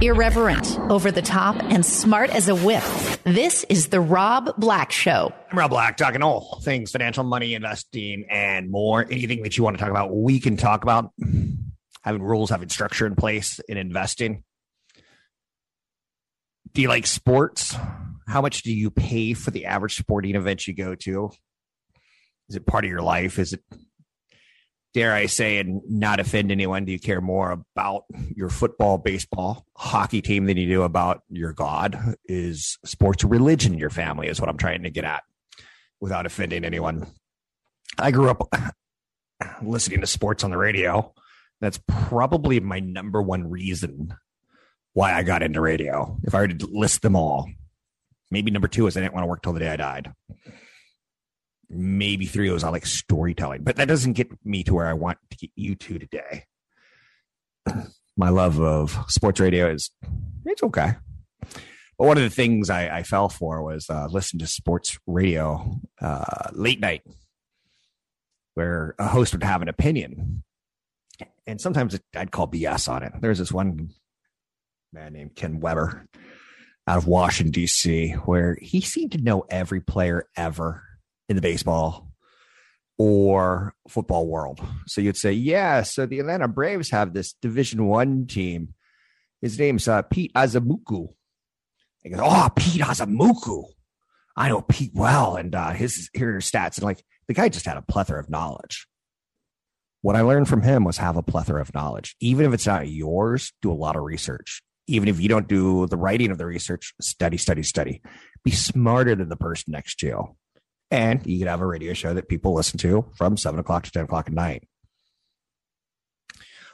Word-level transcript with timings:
Irreverent, 0.00 0.78
over 0.90 1.12
the 1.12 1.22
top, 1.22 1.56
and 1.56 1.86
smart 1.86 2.30
as 2.30 2.48
a 2.48 2.54
whip. 2.54 2.82
This 3.24 3.64
is 3.68 3.88
The 3.88 4.00
Rob 4.00 4.56
Black 4.58 4.90
Show. 4.90 5.32
I'm 5.50 5.58
Rob 5.58 5.70
Black, 5.70 5.96
talking 5.96 6.22
all 6.22 6.60
things 6.64 6.90
financial, 6.90 7.22
money, 7.22 7.54
investing, 7.54 8.26
and 8.28 8.70
more. 8.70 9.06
Anything 9.08 9.42
that 9.44 9.56
you 9.56 9.62
want 9.62 9.76
to 9.76 9.80
talk 9.80 9.90
about, 9.90 10.14
we 10.14 10.40
can 10.40 10.56
talk 10.56 10.82
about. 10.82 11.12
Having 12.02 12.22
rules, 12.22 12.50
having 12.50 12.68
structure 12.68 13.06
in 13.06 13.14
place 13.14 13.60
in 13.68 13.76
investing. 13.76 14.42
Do 16.72 16.82
you 16.82 16.88
like 16.88 17.06
sports? 17.06 17.76
How 18.26 18.40
much 18.40 18.62
do 18.62 18.72
you 18.72 18.90
pay 18.90 19.34
for 19.34 19.52
the 19.52 19.66
average 19.66 19.96
sporting 19.96 20.34
event 20.34 20.66
you 20.66 20.74
go 20.74 20.96
to? 20.96 21.30
Is 22.48 22.56
it 22.56 22.66
part 22.66 22.84
of 22.84 22.90
your 22.90 23.02
life? 23.02 23.38
Is 23.38 23.52
it 23.52 23.62
dare 24.94 25.12
I 25.12 25.26
say, 25.26 25.58
and 25.58 25.80
not 25.88 26.20
offend 26.20 26.52
anyone, 26.52 26.84
do 26.84 26.92
you 26.92 26.98
care 26.98 27.20
more 27.20 27.50
about 27.50 28.04
your 28.34 28.50
football, 28.50 28.98
baseball, 28.98 29.66
hockey 29.76 30.20
team 30.20 30.46
than 30.46 30.56
you 30.56 30.66
do 30.66 30.82
about 30.82 31.22
your 31.28 31.52
God? 31.52 32.16
Is 32.26 32.78
sports 32.84 33.24
religion 33.24 33.78
your 33.78 33.90
family, 33.90 34.28
is 34.28 34.40
what 34.40 34.48
I'm 34.48 34.58
trying 34.58 34.82
to 34.82 34.90
get 34.90 35.04
at 35.04 35.22
without 36.00 36.26
offending 36.26 36.64
anyone. 36.64 37.06
I 37.98 38.10
grew 38.10 38.30
up 38.30 38.48
listening 39.62 40.00
to 40.00 40.06
sports 40.06 40.44
on 40.44 40.50
the 40.50 40.58
radio. 40.58 41.14
That's 41.60 41.80
probably 41.86 42.60
my 42.60 42.80
number 42.80 43.22
one 43.22 43.48
reason 43.48 44.14
why 44.94 45.14
I 45.14 45.22
got 45.22 45.42
into 45.42 45.60
radio. 45.60 46.18
If 46.24 46.34
I 46.34 46.40
were 46.40 46.48
to 46.48 46.66
list 46.66 47.02
them 47.02 47.16
all, 47.16 47.48
maybe 48.30 48.50
number 48.50 48.68
two 48.68 48.86
is 48.86 48.96
I 48.96 49.00
didn't 49.00 49.14
want 49.14 49.24
to 49.24 49.28
work 49.28 49.42
till 49.42 49.52
the 49.52 49.60
day 49.60 49.68
I 49.68 49.76
died 49.76 50.12
maybe 51.72 52.26
three 52.26 52.48
of 52.48 52.54
those 52.54 52.64
I 52.64 52.68
like 52.70 52.86
storytelling, 52.86 53.62
but 53.62 53.76
that 53.76 53.88
doesn't 53.88 54.12
get 54.12 54.30
me 54.44 54.62
to 54.64 54.74
where 54.74 54.86
I 54.86 54.92
want 54.92 55.18
to 55.30 55.36
get 55.36 55.50
you 55.56 55.74
to 55.74 55.98
today. 55.98 56.44
My 58.16 58.28
love 58.28 58.60
of 58.60 59.04
sports 59.08 59.40
radio 59.40 59.70
is 59.70 59.90
it's 60.44 60.62
okay. 60.62 60.92
But 61.40 62.06
one 62.06 62.16
of 62.18 62.22
the 62.22 62.30
things 62.30 62.68
I, 62.68 62.98
I 62.98 63.02
fell 63.02 63.28
for 63.28 63.62
was 63.62 63.88
uh, 63.88 64.08
listen 64.10 64.38
to 64.40 64.46
sports 64.46 64.98
radio 65.06 65.80
uh, 66.00 66.50
late 66.52 66.80
night, 66.80 67.02
where 68.54 68.94
a 68.98 69.06
host 69.06 69.32
would 69.32 69.42
have 69.42 69.62
an 69.62 69.68
opinion, 69.68 70.42
and 71.46 71.60
sometimes 71.60 71.98
I'd 72.14 72.30
call 72.30 72.48
BS 72.48 72.88
on 72.88 73.02
it. 73.02 73.12
There's 73.20 73.38
this 73.38 73.52
one 73.52 73.90
man 74.92 75.14
named 75.14 75.34
Ken 75.34 75.60
Weber 75.60 76.06
out 76.86 76.98
of 76.98 77.06
Washington 77.06 77.52
D.C. 77.52 78.12
where 78.24 78.58
he 78.60 78.80
seemed 78.80 79.12
to 79.12 79.18
know 79.18 79.44
every 79.48 79.80
player 79.80 80.26
ever 80.36 80.82
in 81.32 81.36
the 81.36 81.42
baseball 81.42 82.12
or 82.98 83.74
football 83.88 84.26
world. 84.26 84.60
So 84.86 85.00
you'd 85.00 85.16
say, 85.16 85.32
yeah, 85.32 85.82
so 85.82 86.04
the 86.06 86.20
Atlanta 86.20 86.46
Braves 86.46 86.90
have 86.90 87.12
this 87.12 87.32
Division 87.40 87.86
One 87.86 88.26
team. 88.26 88.74
His 89.40 89.58
name's 89.58 89.88
uh, 89.88 90.02
Pete 90.02 90.32
Azamuku. 90.34 91.08
He 92.02 92.10
goes, 92.10 92.20
oh, 92.22 92.48
Pete 92.54 92.82
Azamuku. 92.82 93.64
I 94.36 94.48
know 94.48 94.60
Pete 94.60 94.92
well, 94.94 95.36
and 95.36 95.54
uh, 95.54 95.70
his 95.70 96.10
here 96.12 96.36
are 96.36 96.40
stats. 96.40 96.76
And 96.76 96.84
like 96.84 97.02
the 97.28 97.34
guy 97.34 97.48
just 97.48 97.66
had 97.66 97.76
a 97.76 97.82
plethora 97.82 98.20
of 98.20 98.30
knowledge. 98.30 98.86
What 100.02 100.16
I 100.16 100.20
learned 100.20 100.48
from 100.48 100.62
him 100.62 100.84
was 100.84 100.98
have 100.98 101.16
a 101.16 101.22
plethora 101.22 101.62
of 101.62 101.74
knowledge. 101.74 102.14
Even 102.20 102.44
if 102.44 102.52
it's 102.52 102.66
not 102.66 102.88
yours, 102.88 103.52
do 103.62 103.70
a 103.70 103.74
lot 103.74 103.96
of 103.96 104.02
research. 104.02 104.62
Even 104.86 105.08
if 105.08 105.20
you 105.20 105.28
don't 105.28 105.48
do 105.48 105.86
the 105.86 105.96
writing 105.96 106.30
of 106.30 106.38
the 106.38 106.46
research, 106.46 106.92
study, 107.00 107.36
study, 107.36 107.62
study. 107.62 108.02
Be 108.44 108.50
smarter 108.50 109.14
than 109.14 109.28
the 109.28 109.36
person 109.36 109.72
next 109.72 110.00
to 110.00 110.06
you 110.06 110.36
and 110.92 111.26
you 111.26 111.38
could 111.38 111.48
have 111.48 111.62
a 111.62 111.66
radio 111.66 111.94
show 111.94 112.12
that 112.12 112.28
people 112.28 112.52
listen 112.52 112.78
to 112.78 113.06
from 113.16 113.38
seven 113.38 113.58
o'clock 113.58 113.84
to 113.84 113.90
10 113.90 114.04
o'clock 114.04 114.26
at 114.26 114.34
night. 114.34 114.68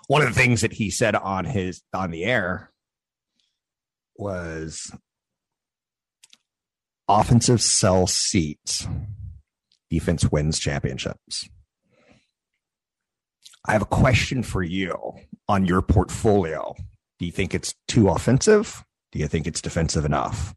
One 0.08 0.22
of 0.22 0.28
the 0.28 0.34
things 0.34 0.62
that 0.62 0.72
he 0.72 0.90
said 0.90 1.14
on 1.14 1.44
his 1.44 1.82
on 1.94 2.10
the 2.10 2.24
air 2.24 2.72
was 4.16 4.90
offensive 7.06 7.62
sell 7.62 8.08
seats, 8.08 8.88
defense 9.88 10.30
wins 10.32 10.58
championships. 10.58 11.48
I 13.64 13.72
have 13.72 13.82
a 13.82 13.86
question 13.86 14.42
for 14.42 14.64
you 14.64 15.12
on 15.48 15.64
your 15.64 15.80
portfolio. 15.80 16.74
Do 17.20 17.26
you 17.26 17.32
think 17.32 17.54
it's 17.54 17.74
too 17.86 18.08
offensive? 18.08 18.84
Do 19.12 19.20
you 19.20 19.28
think 19.28 19.46
it's 19.46 19.60
defensive 19.60 20.04
enough? 20.04 20.54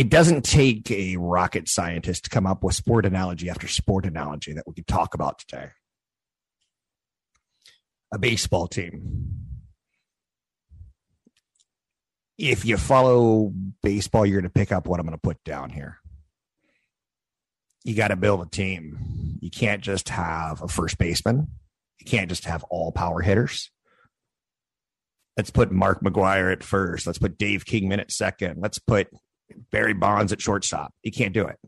It 0.00 0.08
doesn't 0.08 0.46
take 0.46 0.90
a 0.90 1.18
rocket 1.18 1.68
scientist 1.68 2.24
to 2.24 2.30
come 2.30 2.46
up 2.46 2.64
with 2.64 2.74
sport 2.74 3.04
analogy 3.04 3.50
after 3.50 3.68
sport 3.68 4.06
analogy 4.06 4.54
that 4.54 4.66
we 4.66 4.72
could 4.72 4.86
talk 4.86 5.12
about 5.12 5.38
today. 5.40 5.68
A 8.10 8.18
baseball 8.18 8.66
team. 8.66 9.28
If 12.38 12.64
you 12.64 12.78
follow 12.78 13.52
baseball, 13.82 14.24
you're 14.24 14.40
going 14.40 14.50
to 14.50 14.58
pick 14.58 14.72
up 14.72 14.86
what 14.86 15.00
I'm 15.00 15.04
going 15.04 15.18
to 15.18 15.20
put 15.20 15.44
down 15.44 15.68
here. 15.68 15.98
You 17.84 17.94
got 17.94 18.08
to 18.08 18.16
build 18.16 18.40
a 18.40 18.48
team. 18.48 19.36
You 19.42 19.50
can't 19.50 19.82
just 19.82 20.08
have 20.08 20.62
a 20.62 20.68
first 20.68 20.96
baseman. 20.96 21.48
You 21.98 22.06
can't 22.06 22.30
just 22.30 22.46
have 22.46 22.64
all 22.70 22.90
power 22.90 23.20
hitters. 23.20 23.70
Let's 25.36 25.50
put 25.50 25.70
Mark 25.70 26.00
McGwire 26.00 26.50
at 26.50 26.64
first. 26.64 27.06
Let's 27.06 27.18
put 27.18 27.36
Dave 27.36 27.66
Kingman 27.66 28.00
at 28.00 28.10
second. 28.10 28.62
Let's 28.62 28.78
put 28.78 29.08
Barry 29.70 29.94
Bonds 29.94 30.32
at 30.32 30.40
shortstop. 30.40 30.92
You 31.02 31.12
can't 31.12 31.34
do 31.34 31.46
it. 31.46 31.58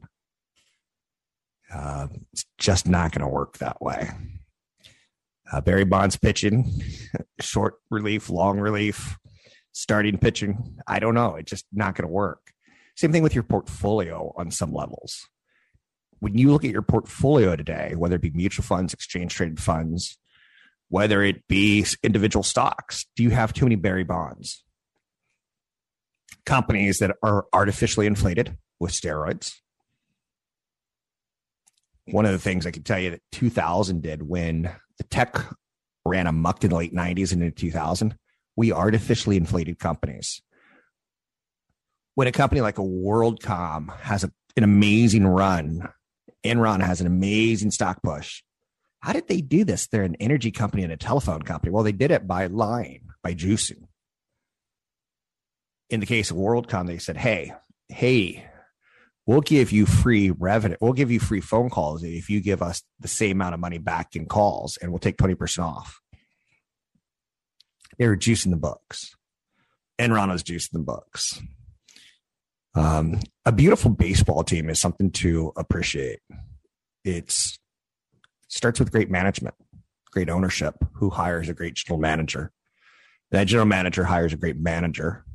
Uh, 1.72 2.08
it's 2.32 2.44
just 2.58 2.86
not 2.86 3.12
going 3.12 3.22
to 3.26 3.32
work 3.32 3.58
that 3.58 3.80
way. 3.80 4.10
Uh, 5.50 5.60
Barry 5.60 5.84
Bonds 5.84 6.16
pitching, 6.16 6.82
short 7.40 7.74
relief, 7.90 8.30
long 8.30 8.58
relief, 8.58 9.18
starting 9.72 10.18
pitching. 10.18 10.78
I 10.86 10.98
don't 10.98 11.14
know. 11.14 11.36
It's 11.36 11.50
just 11.50 11.66
not 11.72 11.94
going 11.94 12.06
to 12.06 12.12
work. 12.12 12.52
Same 12.96 13.12
thing 13.12 13.22
with 13.22 13.34
your 13.34 13.44
portfolio 13.44 14.32
on 14.36 14.50
some 14.50 14.72
levels. 14.72 15.28
When 16.20 16.38
you 16.38 16.52
look 16.52 16.64
at 16.64 16.70
your 16.70 16.82
portfolio 16.82 17.56
today, 17.56 17.94
whether 17.96 18.16
it 18.16 18.22
be 18.22 18.30
mutual 18.30 18.64
funds, 18.64 18.94
exchange 18.94 19.34
traded 19.34 19.60
funds, 19.60 20.18
whether 20.88 21.22
it 21.22 21.48
be 21.48 21.86
individual 22.02 22.42
stocks, 22.42 23.06
do 23.16 23.22
you 23.22 23.30
have 23.30 23.52
too 23.52 23.64
many 23.64 23.76
Barry 23.76 24.04
Bonds? 24.04 24.62
Companies 26.44 26.98
that 26.98 27.16
are 27.22 27.46
artificially 27.52 28.06
inflated 28.06 28.56
with 28.80 28.92
steroids. 28.92 29.54
One 32.06 32.26
of 32.26 32.32
the 32.32 32.38
things 32.38 32.66
I 32.66 32.72
can 32.72 32.82
tell 32.82 32.98
you 32.98 33.10
that 33.10 33.22
2000 33.32 34.02
did 34.02 34.28
when 34.28 34.70
the 34.98 35.04
tech 35.04 35.36
ran 36.04 36.26
amuck 36.26 36.64
in 36.64 36.70
the 36.70 36.76
late 36.76 36.94
90s 36.94 37.32
and 37.32 37.42
into 37.42 37.54
2000, 37.54 38.16
we 38.56 38.72
artificially 38.72 39.36
inflated 39.36 39.78
companies. 39.78 40.42
When 42.14 42.26
a 42.26 42.32
company 42.32 42.60
like 42.60 42.78
a 42.78 42.82
WorldCom 42.82 43.96
has 44.00 44.24
a, 44.24 44.32
an 44.56 44.64
amazing 44.64 45.26
run, 45.26 45.88
Enron 46.44 46.84
has 46.84 47.00
an 47.00 47.06
amazing 47.06 47.70
stock 47.70 48.02
push. 48.02 48.42
How 49.00 49.12
did 49.12 49.28
they 49.28 49.40
do 49.40 49.64
this? 49.64 49.86
They're 49.86 50.02
an 50.02 50.16
energy 50.16 50.50
company 50.50 50.82
and 50.82 50.92
a 50.92 50.96
telephone 50.96 51.42
company. 51.42 51.72
Well, 51.72 51.84
they 51.84 51.92
did 51.92 52.10
it 52.10 52.26
by 52.26 52.46
lying, 52.46 53.08
by 53.22 53.34
juicing 53.34 53.84
in 55.92 56.00
the 56.00 56.06
case 56.06 56.30
of 56.30 56.38
WorldCom, 56.38 56.86
they 56.86 56.96
said, 56.96 57.18
"Hey, 57.18 57.52
hey, 57.88 58.48
we'll 59.26 59.42
give 59.42 59.70
you 59.70 59.84
free 59.84 60.30
revenue. 60.30 60.76
We'll 60.80 60.94
give 60.94 61.10
you 61.10 61.20
free 61.20 61.42
phone 61.42 61.68
calls 61.68 62.02
if 62.02 62.30
you 62.30 62.40
give 62.40 62.62
us 62.62 62.82
the 62.98 63.08
same 63.08 63.36
amount 63.36 63.54
of 63.54 63.60
money 63.60 63.76
back 63.76 64.16
in 64.16 64.24
calls, 64.24 64.78
and 64.78 64.90
we'll 64.90 64.98
take 64.98 65.18
twenty 65.18 65.34
percent 65.34 65.66
off." 65.66 66.00
They 67.98 68.08
were 68.08 68.16
juicing 68.16 68.50
the 68.50 68.56
books. 68.56 69.14
Enron 70.00 70.32
was 70.32 70.42
juicing 70.42 70.72
the 70.72 70.78
books. 70.78 71.40
Um, 72.74 73.20
a 73.44 73.52
beautiful 73.52 73.90
baseball 73.90 74.44
team 74.44 74.70
is 74.70 74.80
something 74.80 75.10
to 75.10 75.52
appreciate. 75.56 76.20
It's 77.04 77.58
starts 78.48 78.80
with 78.80 78.92
great 78.92 79.10
management, 79.10 79.56
great 80.10 80.30
ownership. 80.30 80.76
Who 80.94 81.10
hires 81.10 81.50
a 81.50 81.54
great 81.54 81.74
general 81.74 82.00
manager? 82.00 82.50
That 83.30 83.44
general 83.44 83.66
manager 83.66 84.04
hires 84.04 84.32
a 84.32 84.38
great 84.38 84.56
manager 84.56 85.26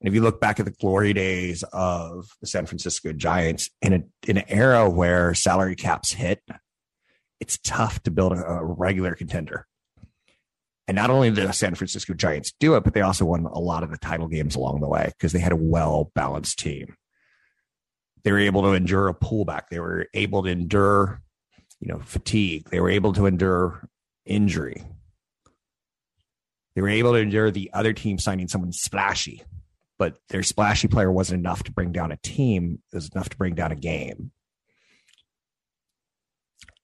and 0.00 0.08
if 0.08 0.14
you 0.14 0.20
look 0.20 0.40
back 0.40 0.60
at 0.60 0.66
the 0.66 0.72
glory 0.72 1.12
days 1.12 1.64
of 1.72 2.28
the 2.40 2.46
San 2.46 2.66
Francisco 2.66 3.12
Giants 3.12 3.70
in 3.82 3.92
a 3.92 4.02
in 4.28 4.38
an 4.38 4.44
era 4.48 4.88
where 4.88 5.34
salary 5.34 5.74
caps 5.74 6.12
hit, 6.12 6.40
it's 7.40 7.58
tough 7.58 8.02
to 8.04 8.10
build 8.10 8.32
a, 8.32 8.44
a 8.44 8.64
regular 8.64 9.14
contender. 9.14 9.66
And 10.86 10.94
not 10.94 11.10
only 11.10 11.30
did 11.30 11.46
the 11.46 11.52
San 11.52 11.74
Francisco 11.74 12.14
Giants 12.14 12.52
do 12.58 12.74
it, 12.76 12.84
but 12.84 12.94
they 12.94 13.02
also 13.02 13.24
won 13.24 13.44
a 13.44 13.58
lot 13.58 13.82
of 13.82 13.90
the 13.90 13.98
title 13.98 14.28
games 14.28 14.54
along 14.54 14.80
the 14.80 14.88
way 14.88 15.12
because 15.18 15.32
they 15.32 15.40
had 15.40 15.52
a 15.52 15.56
well 15.56 16.10
balanced 16.14 16.58
team. 16.58 16.96
They 18.22 18.32
were 18.32 18.38
able 18.38 18.62
to 18.62 18.72
endure 18.72 19.08
a 19.08 19.14
pullback. 19.14 19.68
They 19.70 19.80
were 19.80 20.06
able 20.14 20.44
to 20.44 20.48
endure, 20.48 21.20
you 21.80 21.88
know, 21.88 21.98
fatigue. 21.98 22.70
They 22.70 22.80
were 22.80 22.90
able 22.90 23.12
to 23.14 23.26
endure 23.26 23.86
injury. 24.24 24.84
They 26.74 26.82
were 26.82 26.88
able 26.88 27.12
to 27.12 27.18
endure 27.18 27.50
the 27.50 27.70
other 27.74 27.92
team 27.92 28.18
signing 28.18 28.48
someone 28.48 28.72
splashy, 28.72 29.42
but 29.98 30.16
their 30.28 30.42
splashy 30.42 30.88
player 30.88 31.10
wasn't 31.10 31.40
enough 31.40 31.64
to 31.64 31.72
bring 31.72 31.92
down 31.92 32.12
a 32.12 32.16
team. 32.18 32.80
It 32.92 32.96
was 32.96 33.08
enough 33.08 33.28
to 33.30 33.36
bring 33.36 33.54
down 33.54 33.72
a 33.72 33.76
game. 33.76 34.30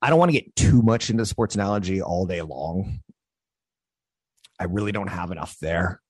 I 0.02 0.10
don't 0.10 0.18
want 0.18 0.32
to 0.32 0.38
get 0.38 0.54
too 0.56 0.82
much 0.82 1.08
into 1.08 1.24
sports 1.24 1.54
analogy 1.54 2.02
all 2.02 2.26
day 2.26 2.42
long. 2.42 3.00
I 4.60 4.64
really 4.64 4.92
don't 4.92 5.08
have 5.08 5.30
enough 5.30 5.56
there. 5.60 6.00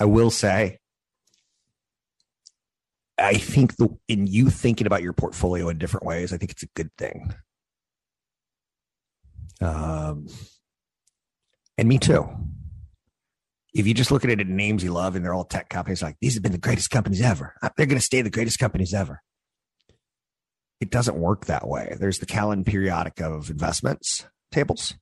I 0.00 0.04
will 0.04 0.30
say, 0.30 0.78
I 3.18 3.34
think 3.34 3.76
the 3.76 3.88
in 4.06 4.28
you 4.28 4.48
thinking 4.48 4.86
about 4.86 5.02
your 5.02 5.12
portfolio 5.12 5.68
in 5.68 5.78
different 5.78 6.06
ways, 6.06 6.32
I 6.32 6.36
think 6.36 6.52
it's 6.52 6.62
a 6.62 6.68
good 6.74 6.90
thing. 6.96 7.34
Um, 9.60 10.28
and 11.78 11.88
me 11.88 11.98
too. 11.98 12.28
If 13.72 13.86
you 13.86 13.94
just 13.94 14.10
look 14.10 14.24
at 14.24 14.30
it 14.30 14.40
at 14.40 14.46
names 14.46 14.82
you 14.82 14.92
love 14.92 15.14
and 15.14 15.24
they're 15.24 15.34
all 15.34 15.44
tech 15.44 15.68
companies, 15.68 16.02
like 16.02 16.16
these 16.20 16.34
have 16.34 16.42
been 16.42 16.52
the 16.52 16.58
greatest 16.58 16.90
companies 16.90 17.22
ever. 17.22 17.54
Uh, 17.62 17.70
they're 17.76 17.86
going 17.86 17.98
to 17.98 18.04
stay 18.04 18.20
the 18.22 18.30
greatest 18.30 18.58
companies 18.58 18.92
ever 18.92 19.22
it 20.80 20.90
doesn't 20.90 21.16
work 21.16 21.46
that 21.46 21.66
way. 21.66 21.96
There's 21.98 22.18
the 22.18 22.26
Callan 22.26 22.64
periodic 22.64 23.20
of 23.20 23.50
investments 23.50 24.26
tables 24.50 24.94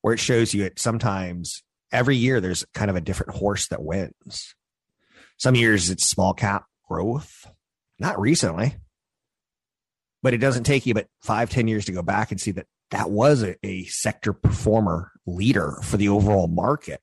where 0.00 0.14
it 0.14 0.20
shows 0.20 0.54
you 0.54 0.64
it 0.64 0.78
sometimes 0.78 1.62
every 1.92 2.16
year 2.16 2.40
there's 2.40 2.64
kind 2.74 2.90
of 2.90 2.96
a 2.96 3.00
different 3.00 3.34
horse 3.34 3.68
that 3.68 3.82
wins. 3.82 4.54
Some 5.36 5.54
years 5.54 5.90
it's 5.90 6.08
small 6.08 6.32
cap 6.32 6.64
growth, 6.88 7.46
not 7.98 8.18
recently, 8.18 8.76
but 10.22 10.32
it 10.32 10.38
doesn't 10.38 10.64
take 10.64 10.86
you 10.86 10.94
but 10.94 11.08
five, 11.22 11.50
ten 11.50 11.68
years 11.68 11.86
to 11.86 11.92
go 11.92 12.02
back 12.02 12.30
and 12.30 12.40
see 12.40 12.52
that 12.52 12.66
that 12.90 13.10
was 13.10 13.42
a, 13.42 13.56
a 13.64 13.84
sector 13.84 14.32
performer 14.32 15.12
leader 15.26 15.78
for 15.82 15.96
the 15.96 16.08
overall 16.08 16.46
market. 16.46 17.00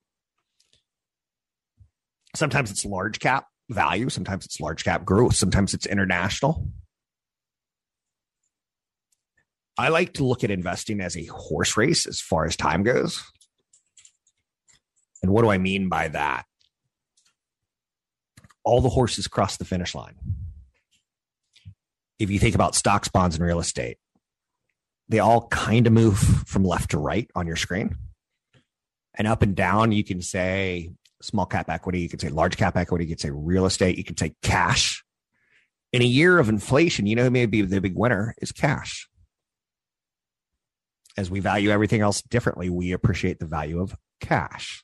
Sometimes 2.35 2.71
it's 2.71 2.85
large 2.85 3.19
cap 3.19 3.47
value, 3.69 4.09
sometimes 4.09 4.45
it's 4.45 4.59
large 4.59 4.83
cap 4.83 5.05
growth, 5.05 5.35
sometimes 5.35 5.73
it's 5.73 5.85
international. 5.85 6.67
I 9.77 9.89
like 9.89 10.13
to 10.13 10.23
look 10.23 10.43
at 10.43 10.51
investing 10.51 11.01
as 11.01 11.17
a 11.17 11.25
horse 11.25 11.75
race 11.77 12.05
as 12.05 12.21
far 12.21 12.45
as 12.45 12.55
time 12.55 12.83
goes. 12.83 13.23
And 15.21 15.31
what 15.31 15.41
do 15.41 15.49
I 15.49 15.57
mean 15.57 15.89
by 15.89 16.09
that? 16.09 16.45
All 18.63 18.81
the 18.81 18.89
horses 18.89 19.27
cross 19.27 19.57
the 19.57 19.65
finish 19.65 19.95
line. 19.95 20.15
If 22.19 22.29
you 22.29 22.39
think 22.39 22.55
about 22.55 22.75
stocks, 22.75 23.07
bonds, 23.07 23.35
and 23.35 23.45
real 23.45 23.59
estate, 23.59 23.97
they 25.09 25.19
all 25.19 25.47
kind 25.47 25.87
of 25.87 25.93
move 25.93 26.17
from 26.17 26.63
left 26.63 26.91
to 26.91 26.97
right 26.97 27.29
on 27.35 27.47
your 27.47 27.55
screen. 27.55 27.95
And 29.15 29.27
up 29.27 29.41
and 29.41 29.55
down, 29.55 29.91
you 29.91 30.03
can 30.03 30.21
say 30.21 30.91
small 31.21 31.45
cap 31.45 31.69
equity, 31.69 32.01
you 32.01 32.09
can 32.09 32.19
say 32.19 32.29
large 32.29 32.57
cap 32.57 32.75
equity, 32.75 33.05
you 33.05 33.11
can 33.11 33.19
say 33.19 33.29
real 33.31 33.65
estate, 33.65 33.97
you 33.97 34.03
can 34.03 34.17
say 34.17 34.35
cash. 34.41 35.03
In 35.91 36.01
a 36.01 36.05
year 36.05 36.39
of 36.39 36.49
inflation, 36.49 37.05
you 37.05 37.15
know 37.15 37.23
who 37.23 37.29
may 37.29 37.45
be 37.45 37.61
the 37.61 37.79
big 37.79 37.95
winner 37.95 38.33
is 38.41 38.51
cash 38.51 39.07
as 41.17 41.29
we 41.29 41.39
value 41.39 41.69
everything 41.69 42.01
else 42.01 42.21
differently, 42.21 42.69
we 42.69 42.91
appreciate 42.91 43.39
the 43.39 43.45
value 43.45 43.79
of 43.79 43.95
cash. 44.19 44.83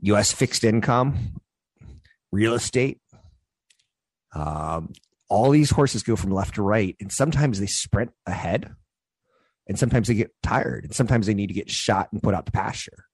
US 0.00 0.32
fixed 0.32 0.64
income, 0.64 1.40
real 2.32 2.54
estate, 2.54 3.00
um, 4.34 4.92
all 5.28 5.50
these 5.50 5.70
horses 5.70 6.02
go 6.02 6.16
from 6.16 6.30
left 6.30 6.54
to 6.56 6.62
right, 6.62 6.96
and 7.00 7.12
sometimes 7.12 7.60
they 7.60 7.66
sprint 7.66 8.12
ahead, 8.26 8.74
and 9.66 9.78
sometimes 9.78 10.08
they 10.08 10.14
get 10.14 10.32
tired, 10.42 10.84
and 10.84 10.94
sometimes 10.94 11.26
they 11.26 11.34
need 11.34 11.48
to 11.48 11.54
get 11.54 11.70
shot 11.70 12.08
and 12.12 12.22
put 12.22 12.34
out 12.34 12.46
to 12.46 12.52
pasture. 12.52 13.04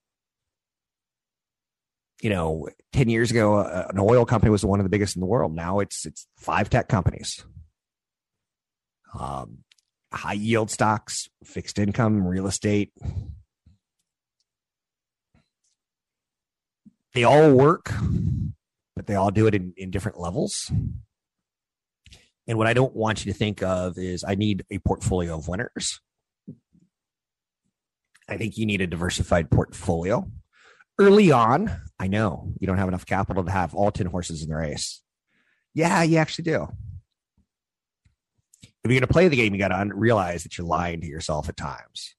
You 2.23 2.31
know, 2.31 2.69
ten 2.93 3.09
years 3.09 3.31
ago, 3.31 3.57
uh, 3.57 3.89
an 3.91 3.99
oil 3.99 4.25
company 4.25 4.51
was 4.51 4.65
one 4.65 4.81
of 4.81 4.85
the 4.85 4.91
biggest 4.91 5.17
in 5.17 5.21
the 5.21 5.27
world. 5.27 5.55
Now 5.55 5.81
it's 5.81 6.07
it's 6.07 6.27
five 6.39 6.71
tech 6.71 6.89
companies. 6.89 7.45
Um, 9.19 9.59
high 10.13 10.33
yield 10.35 10.71
stocks, 10.71 11.29
fixed 11.45 11.79
income, 11.79 12.27
real 12.27 12.47
estate. 12.47 12.93
They 17.13 17.25
all 17.25 17.53
work, 17.53 17.93
but 18.97 19.07
they 19.07 19.15
all 19.15 19.31
do 19.31 19.47
it 19.47 19.55
in, 19.55 19.73
in 19.77 19.91
different 19.91 20.19
levels. 20.19 20.73
And 22.47 22.59
what 22.59 22.67
I 22.67 22.75
don't 22.75 22.95
want 22.95 23.25
you 23.25 23.33
to 23.33 23.39
think 23.39 23.63
of 23.63 23.99
is 23.99 24.25
I 24.27 24.35
need 24.35 24.65
a 24.71 24.79
portfolio 24.79 25.39
of 25.39 25.49
winners. 25.49 26.01
I 28.29 28.37
think 28.37 28.57
you 28.57 28.67
need 28.67 28.81
a 28.81 28.87
diversified 28.87 29.51
portfolio. 29.51 30.31
Early 30.99 31.33
on, 31.33 31.71
I 31.99 32.07
know 32.07 32.53
you 32.59 32.67
don't 32.67 32.79
have 32.79 32.89
enough 32.89 33.07
capital 33.07 33.45
to 33.45 33.51
have 33.51 33.75
all 33.75 33.91
10 33.91 34.07
horses 34.07 34.43
in 34.43 34.49
the 34.49 34.57
race. 34.57 35.03
Yeah, 35.75 36.03
you 36.03 36.19
actually 36.19 36.45
do 36.45 36.69
if 38.85 38.91
you're 38.91 39.01
going 39.01 39.09
to 39.09 39.13
play 39.13 39.29
the 39.29 39.37
game, 39.37 39.55
you 39.55 39.59
got 39.59 39.69
to 39.69 39.95
realize 39.95 40.43
that 40.43 40.59
you're 40.59 40.67
lying 40.67 41.01
to 41.01 41.07
yourself 41.07 41.49
at 41.49 41.57
times. 41.57 42.15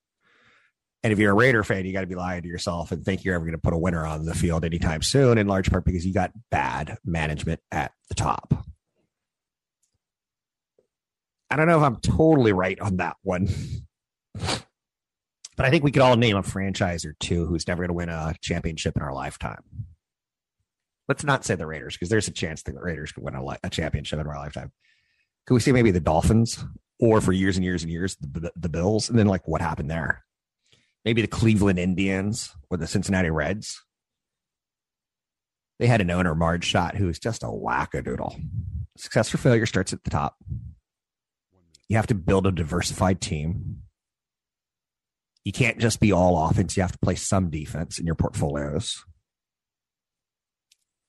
And 1.04 1.13
if 1.13 1.19
you're 1.19 1.31
a 1.31 1.36
Raider 1.36 1.63
fan, 1.63 1.86
you 1.86 1.94
got 1.94 2.01
to 2.01 2.07
be 2.07 2.16
lying 2.16 2.42
to 2.42 2.48
yourself 2.48 2.92
and 2.92 3.06
think 3.06 3.24
you're 3.24 3.36
ever 3.36 3.45
going 3.45 3.51
to 3.51 3.60
put 3.60 3.75
a 3.75 3.78
winner 3.78 4.04
on 4.04 4.25
the 4.25 4.33
field 4.33 4.66
anytime 4.66 5.04
soon, 5.04 5.38
in 5.38 5.45
large 5.45 5.69
part 5.69 5.86
because 5.86 6.04
you 6.04 6.13
got 6.13 6.31
bad 6.50 6.98
management 7.06 7.60
at 7.71 7.92
the 8.10 8.16
top. 8.16 8.66
I 11.50 11.56
don't 11.56 11.68
know 11.68 11.77
if 11.77 11.83
I'm 11.83 11.97
totally 11.97 12.53
right 12.53 12.80
on 12.80 12.97
that 12.97 13.18
one. 13.24 13.47
But 15.57 15.65
I 15.65 15.69
think 15.69 15.86
we 15.86 15.92
could 15.92 16.01
all 16.01 16.18
name 16.18 16.36
a 16.36 16.44
franchise 16.44 17.06
or 17.06 17.15
two 17.19 17.45
who's 17.45 17.65
never 17.65 17.88
going 17.88 17.88
to 17.88 17.94
win 17.94 18.09
a 18.09 18.36
championship 18.42 18.97
in 18.97 19.01
our 19.01 19.13
lifetime. 19.13 19.63
Let's 21.07 21.24
not 21.24 21.45
say 21.45 21.56
the 21.56 21.65
Raiders 21.65 21.95
because 21.95 22.09
there's 22.09 22.27
a 22.27 22.31
chance 22.31 22.63
the 22.63 22.74
Raiders 22.74 23.13
could 23.13 23.24
win 23.24 23.36
a, 23.36 23.57
a 23.63 23.69
championship 23.69 24.19
in 24.19 24.27
our 24.27 24.36
lifetime 24.36 24.74
could 25.45 25.53
we 25.53 25.59
say 25.59 25.71
maybe 25.71 25.92
the 25.92 26.00
Dolphins 26.00 26.63
or 27.00 27.21
for 27.21 27.31
years 27.31 27.57
and 27.57 27.63
years 27.63 27.83
and 27.83 27.92
years 27.92 28.15
the, 28.19 28.51
the 28.56 28.69
Bills, 28.69 29.09
and 29.09 29.18
then 29.18 29.27
like 29.27 29.47
what 29.47 29.62
happened 29.62 29.89
there? 29.89 30.24
Maybe 31.04 31.21
the 31.21 31.28
Cleveland 31.28 31.78
Indians 31.78 32.52
or 32.69 32.78
the 32.78 32.87
Cincinnati 32.87 33.30
Reds. 33.30 33.83
They 35.78 35.87
had 35.87 36.02
an 36.02 36.09
owner, 36.09 36.33
Marge 36.33 36.66
Schott, 36.66 36.95
who 36.95 37.09
is 37.09 37.19
just 37.19 37.44
a 37.44 37.47
wackadoodle. 37.47 38.42
Success 38.97 39.33
or 39.33 39.37
failure 39.37 39.66
starts 39.66 39.94
at 39.94 40.04
the 40.04 40.09
top. 40.09 40.37
You 41.89 41.97
have 41.97 42.07
to 42.07 42.15
build 42.15 42.47
a 42.47 42.51
diversified 42.51 43.21
team. 43.21 43.81
You 45.44 45.51
can't 45.51 45.77
just 45.77 45.99
be 45.99 46.11
all 46.11 46.49
offense. 46.49 46.75
You 46.75 46.81
have 46.81 46.92
to 46.92 46.99
play 46.99 47.15
some 47.15 47.49
defense 47.49 47.99
in 47.99 48.06
your 48.06 48.15
portfolios 48.15 49.04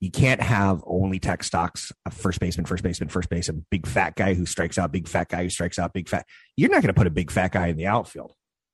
you 0.00 0.11
can't 0.11 0.42
have 0.42 0.83
only 0.87 1.18
tech 1.18 1.42
stocks, 1.42 1.90
a 2.04 2.11
first 2.11 2.38
baseman, 2.38 2.66
first 2.66 2.83
baseman, 2.83 3.09
first 3.09 3.30
baseman, 3.30 3.64
big 3.71 3.87
fat 3.87 4.14
guy 4.14 4.35
who 4.35 4.45
strikes 4.45 4.78
out, 4.78 4.92
big 4.92 5.09
fat 5.09 5.28
guy 5.28 5.42
who 5.42 5.50
strikes 5.50 5.78
out, 5.78 5.95
big 5.95 6.09
fat. 6.09 6.26
You're 6.56 6.71
not 6.71 6.83
going 6.83 6.95
to 6.95 6.99
put 6.99 7.06
a 7.06 7.11
big 7.11 7.30
fat 7.30 7.52
guy 7.52 7.68
in 7.68 7.76
the 7.76 7.87
outfield. 7.87 8.33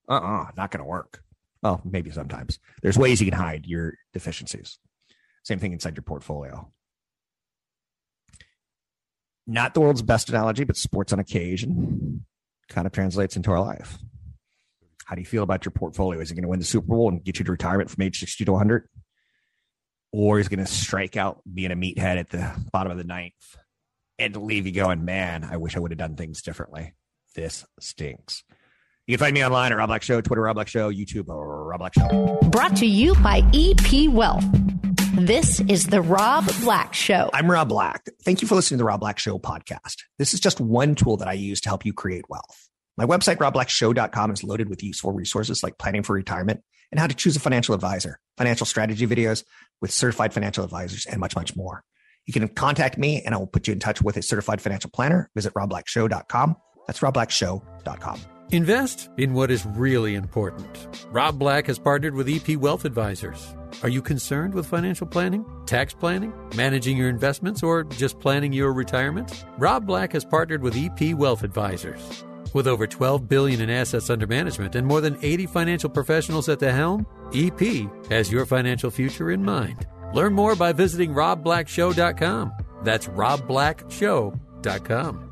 Uh 0.09 0.15
uh-uh, 0.15 0.43
uh 0.43 0.47
not 0.57 0.71
going 0.71 0.83
to 0.83 0.89
work. 0.89 1.23
Well, 1.63 1.81
maybe 1.85 2.11
sometimes. 2.11 2.59
There's 2.83 2.99
ways 2.99 3.21
you 3.21 3.31
can 3.31 3.39
hide 3.39 3.67
your 3.67 3.95
deficiencies. 4.13 4.79
Same 5.45 5.61
thing 5.61 5.73
inside 5.73 5.97
your 5.97 6.03
portfolio. 6.03 6.73
Not 9.47 9.75
the 9.75 9.81
world's 9.81 10.03
best 10.03 10.29
analogy, 10.29 10.65
but 10.65 10.77
sports 10.77 11.13
on 11.13 11.19
occasion 11.19 12.25
kind 12.69 12.87
of 12.87 12.93
translates 12.93 13.37
into 13.37 13.51
our 13.51 13.61
life. 13.61 13.99
How 15.05 15.15
do 15.15 15.21
you 15.21 15.27
feel 15.27 15.43
about 15.43 15.65
your 15.65 15.73
portfolio? 15.73 16.21
Is 16.21 16.31
it 16.31 16.35
going 16.35 16.43
to 16.43 16.49
win 16.49 16.61
the 16.61 16.65
Super 16.65 16.87
Bowl 16.87 17.09
and 17.09 17.23
get 17.23 17.39
you 17.39 17.45
to 17.45 17.51
retirement 17.51 17.91
from 17.91 18.03
age 18.03 18.21
60 18.21 18.45
to 18.45 18.53
100? 18.53 18.89
or 20.13 20.39
he's 20.39 20.49
going 20.49 20.61
to 20.61 20.67
strike 20.67 21.17
out 21.17 21.41
being 21.53 21.73
a 21.73 21.77
meathead 21.77 22.19
at 22.19 22.29
the 22.29 22.53
bottom 22.71 22.93
of 22.93 22.99
the 22.99 23.05
ninth 23.05 23.57
and 24.19 24.37
leave 24.37 24.67
you 24.67 24.73
going, 24.73 25.05
man, 25.05 25.43
I 25.43 25.57
wish 25.57 25.75
I 25.75 25.81
would 25.81 25.91
have 25.91 25.99
done 25.99 26.17
things 26.17 26.43
differently. 26.43 26.93
This 27.35 27.65
stinks. 27.81 28.45
You 29.07 29.17
can 29.17 29.25
find 29.25 29.35
me 29.35 29.45
online 29.45 29.73
at 29.73 29.79
Rob 29.79 29.89
Black 29.89 30.03
Show, 30.03 30.21
Twitter, 30.21 30.43
Rob 30.43 30.55
Black 30.55 30.69
Show, 30.69 30.93
YouTube, 30.93 31.29
or 31.29 31.65
Rob 31.65 31.81
Black 31.81 31.95
Show. 31.95 32.39
Brought 32.51 32.77
to 32.77 32.87
you 32.87 33.15
by 33.17 33.43
EP 33.53 34.09
Wealth. 34.11 34.45
This 35.15 35.61
is 35.69 35.89
the 35.89 36.01
Rob 36.01 36.49
Black 36.63 36.95
Show. 36.95 37.29
I'm 37.35 37.51
Rob 37.51 37.69
Black. 37.69 38.07
Thank 38.25 38.41
you 38.41 38.49
for 38.49 38.55
listening 38.55 38.79
to 38.79 38.83
the 38.83 38.87
Rob 38.87 39.01
Black 39.01 39.19
Show 39.19 39.39
podcast. 39.39 39.97
This 40.19 40.33
is 40.33 40.41
just 40.41 40.59
one 40.59 40.95
tool 40.95 41.19
that 41.19 41.29
I 41.29 41.35
use 41.35 41.61
to 41.61 41.69
help 41.69 41.85
you 41.85 41.93
create 41.93 42.25
wealth. 42.31 42.71
My 42.97 43.05
website, 43.05 43.37
robblackshow.com, 43.37 44.31
is 44.31 44.43
loaded 44.43 44.71
with 44.71 44.83
useful 44.83 45.13
resources 45.13 45.63
like 45.63 45.77
planning 45.77 46.03
for 46.03 46.15
retirement 46.15 46.63
and 46.91 46.99
how 46.99 47.07
to 47.07 47.15
choose 47.15 47.37
a 47.37 47.41
financial 47.41 47.75
advisor, 47.75 48.21
financial 48.39 48.65
strategy 48.65 49.07
videos 49.07 49.45
with 49.83 49.91
certified 49.91 50.33
financial 50.33 50.65
advisors, 50.65 51.05
and 51.05 51.21
much, 51.21 51.37
much 51.37 51.55
more. 51.55 51.85
You 52.25 52.33
can 52.33 52.49
contact 52.49 52.97
me 52.97 53.21
and 53.23 53.35
I 53.35 53.39
will 53.39 53.47
put 53.47 53.69
you 53.69 53.73
in 53.73 53.81
touch 53.81 54.01
with 54.01 54.17
a 54.17 54.23
certified 54.23 54.63
financial 54.63 54.91
planner. 54.95 55.31
Visit 55.35 55.53
robblackshow.com. 55.53 56.57
That's 56.87 57.01
robblackshow.com. 57.01 58.21
Invest 58.51 59.11
in 59.19 59.35
what 59.35 59.51
is 59.51 59.67
really 59.67 60.15
important. 60.15 60.89
Rob 61.11 61.39
Black 61.39 61.67
has 61.67 61.79
partnered 61.79 62.15
with 62.15 62.31
EP 62.31 62.57
Wealth 62.57 62.87
Advisors. 62.87 63.55
Are 63.83 63.89
you 63.89 64.03
concerned 64.03 64.55
with 64.55 64.67
financial 64.67 65.07
planning, 65.07 65.45
tax 65.67 65.93
planning, 65.93 66.33
managing 66.57 66.97
your 66.97 67.09
investments, 67.09 67.65
or 67.65 67.85
just 67.85 68.19
planning 68.21 68.53
your 68.53 68.73
retirement? 68.73 69.45
Rob 69.59 69.87
Black 69.87 70.13
has 70.13 70.25
partnered 70.25 70.63
with 70.63 70.77
EP 70.77 71.15
Wealth 71.15 71.43
Advisors. 71.43 72.25
With 72.53 72.69
over 72.69 72.87
12 72.87 73.29
billion 73.29 73.61
in 73.61 73.71
assets 73.71 74.11
under 74.11 74.27
management 74.27 74.75
and 74.77 74.87
more 74.87 75.01
than 75.01 75.19
80 75.23 75.47
financial 75.47 75.91
professionals 75.91 76.49
at 76.49 76.61
the 76.61 76.71
helm, 76.71 77.05
EP 77.35 77.61
has 78.11 78.31
your 78.31 78.47
financial 78.47 78.91
future 78.91 79.33
in 79.33 79.45
mind. 79.45 79.87
Learn 80.13 80.35
more 80.35 80.55
by 80.55 80.73
visiting 80.73 81.15
robblackshow.com. 81.15 82.53
That's 82.85 83.09
robblackshow.com. 83.09 85.29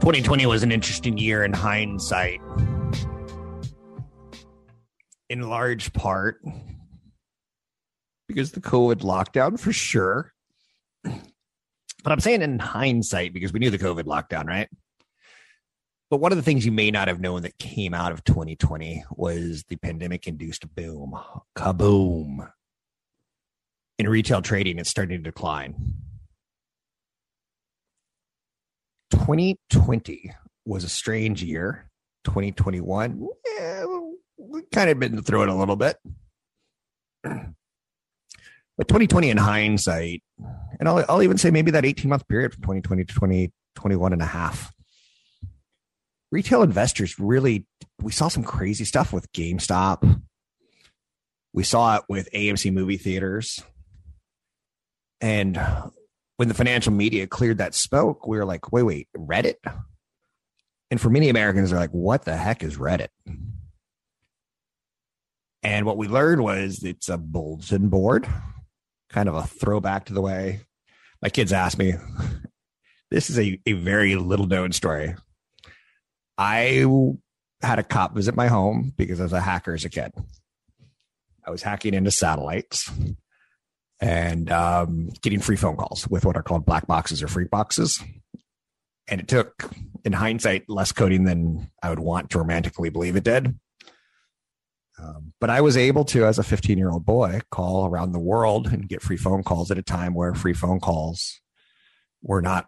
2020 0.00 0.46
was 0.46 0.62
an 0.62 0.72
interesting 0.72 1.16
year 1.16 1.44
in 1.44 1.52
hindsight. 1.52 2.40
In 5.30 5.42
large 5.42 5.92
part 5.92 6.40
because 8.28 8.52
the 8.52 8.60
COVID 8.60 9.00
lockdown 9.00 9.58
for 9.58 9.72
sure. 9.72 10.32
But 11.02 12.12
I'm 12.12 12.20
saying 12.20 12.42
in 12.42 12.58
hindsight 12.58 13.32
because 13.32 13.52
we 13.52 13.58
knew 13.58 13.70
the 13.70 13.78
COVID 13.78 14.04
lockdown, 14.04 14.46
right? 14.46 14.68
But 16.10 16.18
one 16.18 16.32
of 16.32 16.36
the 16.38 16.42
things 16.42 16.64
you 16.64 16.72
may 16.72 16.90
not 16.90 17.08
have 17.08 17.20
known 17.20 17.42
that 17.42 17.58
came 17.58 17.92
out 17.92 18.12
of 18.12 18.24
2020 18.24 19.04
was 19.10 19.64
the 19.68 19.76
pandemic 19.76 20.26
induced 20.26 20.74
boom, 20.74 21.18
kaboom. 21.56 22.50
In 23.98 24.08
retail 24.08 24.40
trading, 24.40 24.78
it's 24.78 24.88
starting 24.88 25.18
to 25.18 25.22
decline. 25.22 25.74
2020 29.10 30.32
was 30.64 30.84
a 30.84 30.88
strange 30.88 31.42
year. 31.42 31.90
2021, 32.24 33.26
yeah, 33.58 33.84
we 34.36 34.62
kind 34.72 34.90
of 34.90 34.98
been 34.98 35.22
through 35.22 35.42
it 35.42 35.48
a 35.48 35.54
little 35.54 35.76
bit. 35.76 35.96
But 38.78 38.86
2020 38.86 39.30
in 39.30 39.36
hindsight, 39.36 40.22
and 40.78 40.88
I'll, 40.88 41.04
I'll 41.08 41.22
even 41.22 41.36
say 41.36 41.50
maybe 41.50 41.72
that 41.72 41.84
18 41.84 42.08
month 42.08 42.28
period 42.28 42.54
from 42.54 42.62
2020 42.62 43.04
to 43.04 43.12
2021 43.12 44.12
and 44.12 44.22
a 44.22 44.26
half, 44.26 44.72
retail 46.30 46.62
investors 46.62 47.18
really, 47.18 47.66
we 48.00 48.12
saw 48.12 48.28
some 48.28 48.44
crazy 48.44 48.84
stuff 48.84 49.12
with 49.12 49.30
GameStop. 49.32 50.22
We 51.52 51.64
saw 51.64 51.96
it 51.96 52.04
with 52.08 52.30
AMC 52.32 52.72
movie 52.72 52.98
theaters. 52.98 53.60
And 55.20 55.60
when 56.36 56.46
the 56.46 56.54
financial 56.54 56.92
media 56.92 57.26
cleared 57.26 57.58
that 57.58 57.74
smoke, 57.74 58.28
we 58.28 58.36
were 58.36 58.44
like, 58.44 58.70
wait, 58.70 58.84
wait, 58.84 59.08
Reddit? 59.16 59.56
And 60.92 61.00
for 61.00 61.10
many 61.10 61.30
Americans, 61.30 61.70
they're 61.70 61.80
like, 61.80 61.90
what 61.90 62.24
the 62.24 62.36
heck 62.36 62.62
is 62.62 62.76
Reddit? 62.76 63.08
And 65.64 65.84
what 65.84 65.96
we 65.96 66.06
learned 66.06 66.44
was 66.44 66.84
it's 66.84 67.08
a 67.08 67.18
bulletin 67.18 67.88
board 67.88 68.28
kind 69.08 69.28
of 69.28 69.34
a 69.34 69.46
throwback 69.46 70.06
to 70.06 70.12
the 70.12 70.20
way 70.20 70.60
my 71.22 71.28
kids 71.28 71.52
ask 71.52 71.78
me. 71.78 71.94
This 73.10 73.30
is 73.30 73.38
a, 73.38 73.58
a 73.64 73.72
very 73.72 74.16
little 74.16 74.46
known 74.46 74.72
story. 74.72 75.14
I 76.36 76.84
had 77.62 77.78
a 77.78 77.82
cop 77.82 78.14
visit 78.14 78.36
my 78.36 78.46
home 78.46 78.92
because 78.96 79.20
I 79.20 79.24
was 79.24 79.32
a 79.32 79.40
hacker 79.40 79.74
as 79.74 79.84
a 79.84 79.88
kid. 79.88 80.12
I 81.44 81.50
was 81.50 81.62
hacking 81.62 81.94
into 81.94 82.10
satellites 82.10 82.90
and 84.00 84.52
um, 84.52 85.08
getting 85.22 85.40
free 85.40 85.56
phone 85.56 85.76
calls 85.76 86.06
with 86.06 86.24
what 86.24 86.36
are 86.36 86.42
called 86.42 86.66
black 86.66 86.86
boxes 86.86 87.22
or 87.22 87.28
free 87.28 87.46
boxes. 87.46 88.02
And 89.08 89.20
it 89.22 89.28
took, 89.28 89.70
in 90.04 90.12
hindsight, 90.12 90.68
less 90.68 90.92
coding 90.92 91.24
than 91.24 91.70
I 91.82 91.88
would 91.88 91.98
want 91.98 92.30
to 92.30 92.38
romantically 92.38 92.90
believe 92.90 93.16
it 93.16 93.24
did. 93.24 93.58
Um, 95.00 95.32
but 95.40 95.50
I 95.50 95.60
was 95.60 95.76
able 95.76 96.04
to, 96.06 96.24
as 96.24 96.38
a 96.38 96.42
15 96.42 96.78
year 96.78 96.90
old 96.90 97.06
boy, 97.06 97.40
call 97.50 97.86
around 97.86 98.12
the 98.12 98.18
world 98.18 98.66
and 98.66 98.88
get 98.88 99.02
free 99.02 99.16
phone 99.16 99.42
calls 99.42 99.70
at 99.70 99.78
a 99.78 99.82
time 99.82 100.14
where 100.14 100.34
free 100.34 100.54
phone 100.54 100.80
calls 100.80 101.40
were 102.22 102.42
not 102.42 102.66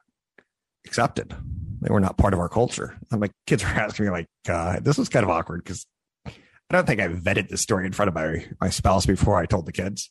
accepted. 0.87 1.35
They 1.81 1.93
were 1.93 2.01
not 2.01 2.19
part 2.19 2.35
of 2.35 2.41
our 2.41 2.49
culture. 2.49 2.99
And 3.11 3.21
my 3.21 3.31
kids 3.47 3.63
were 3.63 3.69
asking 3.75 4.07
me, 4.07 4.11
like, 4.11 4.29
uh, 4.49 4.81
this 4.81 4.99
was 4.99 5.09
kind 5.09 5.25
of 5.25 5.31
awkward 5.31 5.65
because 5.65 5.87
I 6.27 6.33
don't 6.71 6.87
think 6.87 7.01
I 7.01 7.09
vetted 7.09 7.49
this 7.49 7.63
story 7.63 7.87
in 7.87 7.93
front 7.93 8.09
of 8.09 8.15
my, 8.15 8.47
my 8.61 8.71
spouse 8.71 9.07
before 9.07 9.39
I 9.39 9.47
told 9.47 9.67
the 9.67 9.73
kids. 9.73 10.11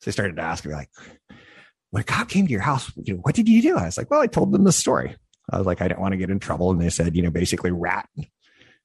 So 0.00 0.10
they 0.10 0.12
started 0.12 0.36
to 0.36 0.42
ask 0.42 0.64
me, 0.64 0.72
like, 0.72 0.88
when 1.90 2.00
a 2.00 2.04
cop 2.04 2.28
came 2.28 2.46
to 2.46 2.52
your 2.52 2.62
house, 2.62 2.90
you 2.96 3.14
know, 3.14 3.20
what 3.20 3.34
did 3.34 3.48
you 3.48 3.60
do? 3.60 3.76
I 3.76 3.86
was 3.86 3.98
like, 3.98 4.10
well, 4.10 4.20
I 4.20 4.28
told 4.28 4.52
them 4.52 4.64
the 4.64 4.72
story. 4.72 5.16
I 5.52 5.58
was 5.58 5.66
like, 5.66 5.82
I 5.82 5.88
didn't 5.88 6.00
want 6.00 6.12
to 6.12 6.18
get 6.18 6.30
in 6.30 6.38
trouble. 6.38 6.70
And 6.70 6.80
they 6.80 6.88
said, 6.88 7.14
you 7.14 7.22
know, 7.22 7.30
basically 7.30 7.72
rat 7.72 8.08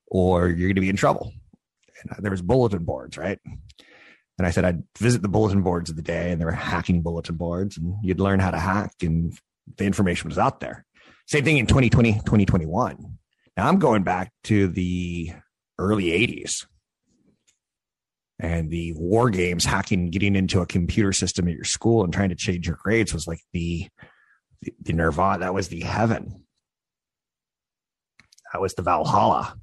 or 0.08 0.48
you're 0.48 0.68
going 0.68 0.76
to 0.76 0.82
be 0.82 0.90
in 0.90 0.96
trouble 0.96 1.32
there 2.20 2.32
was 2.32 2.42
bulletin 2.42 2.84
boards, 2.84 3.18
right? 3.18 3.40
And 4.38 4.46
I 4.46 4.52
said 4.52 4.66
I'd 4.66 4.84
visit 4.98 5.22
the 5.22 5.30
bulletin 5.30 5.62
boards 5.62 5.90
of 5.90 5.96
the 5.96 6.02
day, 6.02 6.32
and 6.32 6.40
there 6.40 6.48
were 6.48 6.54
hacking 6.54 7.02
bulletin 7.02 7.36
boards, 7.36 7.78
and 7.78 7.96
you'd 8.04 8.20
learn 8.20 8.40
how 8.40 8.52
to 8.52 8.60
hack, 8.60 8.92
and 9.02 9.38
the 9.78 9.86
information 9.86 10.30
was 10.30 10.38
out 10.38 10.60
there. 10.60 10.86
Same 11.28 11.44
thing 11.44 11.58
in 11.58 11.66
2020, 11.66 12.14
2021. 12.14 13.18
Now 13.58 13.68
I'm 13.68 13.80
going 13.80 14.04
back 14.04 14.32
to 14.46 14.68
the 14.68 15.32
early 15.80 16.06
80s 16.06 16.66
and 18.40 18.70
the 18.70 18.94
war 18.94 19.30
games 19.30 19.66
hacking 19.66 20.10
getting 20.10 20.36
into 20.36 20.62
a 20.62 20.66
computer 20.66 21.14
system 21.14 21.48
at 21.48 21.54
your 21.54 21.64
school 21.64 22.04
and 22.04 22.14
trying 22.14 22.30
to 22.30 22.36
change 22.36 22.68
your 22.68 22.78
grades 22.82 23.14
was 23.14 23.28
like 23.28 23.40
the 23.54 23.88
the, 24.62 24.74
the 24.82 24.94
nirvana 24.94 25.40
that 25.40 25.54
was 25.54 25.68
the 25.70 25.82
heaven 25.82 26.44
that 28.52 28.62
was 28.62 28.74
the 28.74 28.82
valhalla 28.82 29.56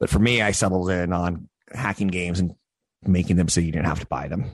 but 0.00 0.10
for 0.10 0.18
me, 0.18 0.42
I 0.42 0.50
settled 0.50 0.90
in 0.90 1.12
on 1.12 1.48
hacking 1.72 2.08
games 2.08 2.40
and 2.40 2.54
making 3.06 3.36
them 3.36 3.48
so 3.48 3.60
you 3.60 3.72
didn't 3.72 3.86
have 3.86 4.00
to 4.00 4.06
buy 4.06 4.28
them. 4.28 4.50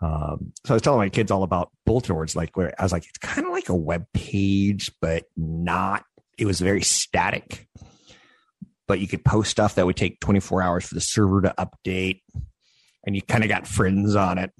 Um, 0.00 0.52
so 0.66 0.74
I 0.74 0.76
was 0.76 0.82
telling 0.82 0.98
my 0.98 1.08
kids 1.08 1.30
all 1.30 1.44
about 1.44 1.70
bulletin 1.86 2.14
boards, 2.14 2.36
like 2.36 2.56
where 2.56 2.74
I 2.78 2.82
was 2.82 2.92
like, 2.92 3.06
it's 3.08 3.18
kind 3.18 3.46
of 3.46 3.52
like 3.52 3.68
a 3.68 3.74
web 3.74 4.04
page, 4.12 4.90
but 5.00 5.24
not. 5.36 6.04
It 6.36 6.46
was 6.46 6.60
very 6.60 6.82
static, 6.82 7.68
but 8.86 8.98
you 8.98 9.06
could 9.06 9.24
post 9.24 9.50
stuff 9.50 9.76
that 9.76 9.86
would 9.86 9.96
take 9.96 10.20
24 10.20 10.62
hours 10.62 10.84
for 10.84 10.94
the 10.94 11.00
server 11.00 11.42
to 11.42 11.54
update, 11.56 12.20
and 13.06 13.14
you 13.14 13.22
kind 13.22 13.44
of 13.44 13.48
got 13.48 13.66
friends 13.66 14.14
on 14.14 14.38
it. 14.38 14.50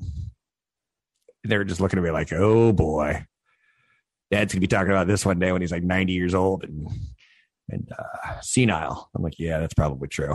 They 1.47 1.59
were 1.59 1.65
just 1.65 1.81
looking 1.81 1.99
at 1.99 2.05
me 2.05 2.11
like, 2.11 2.33
oh 2.33 2.73
boy, 2.73 3.27
dad's 4.31 4.55
gonna 4.55 4.61
be 4.61 4.67
talking 4.67 4.93
about 4.93 5.09
this 5.09 5.27
one 5.27 5.41
day 5.41 5.53
when 5.53 5.61
he's 5.61 5.73
like 5.73 5.83
90 5.83 6.13
years 6.13 6.35
old 6.35 6.65
and 6.65 6.89
and 7.69 7.89
uh, 7.99 8.41
senile. 8.41 9.11
I'm 9.15 9.23
like, 9.23 9.39
yeah, 9.39 9.59
that's 9.59 9.75
probably 9.75 10.09
true. 10.09 10.35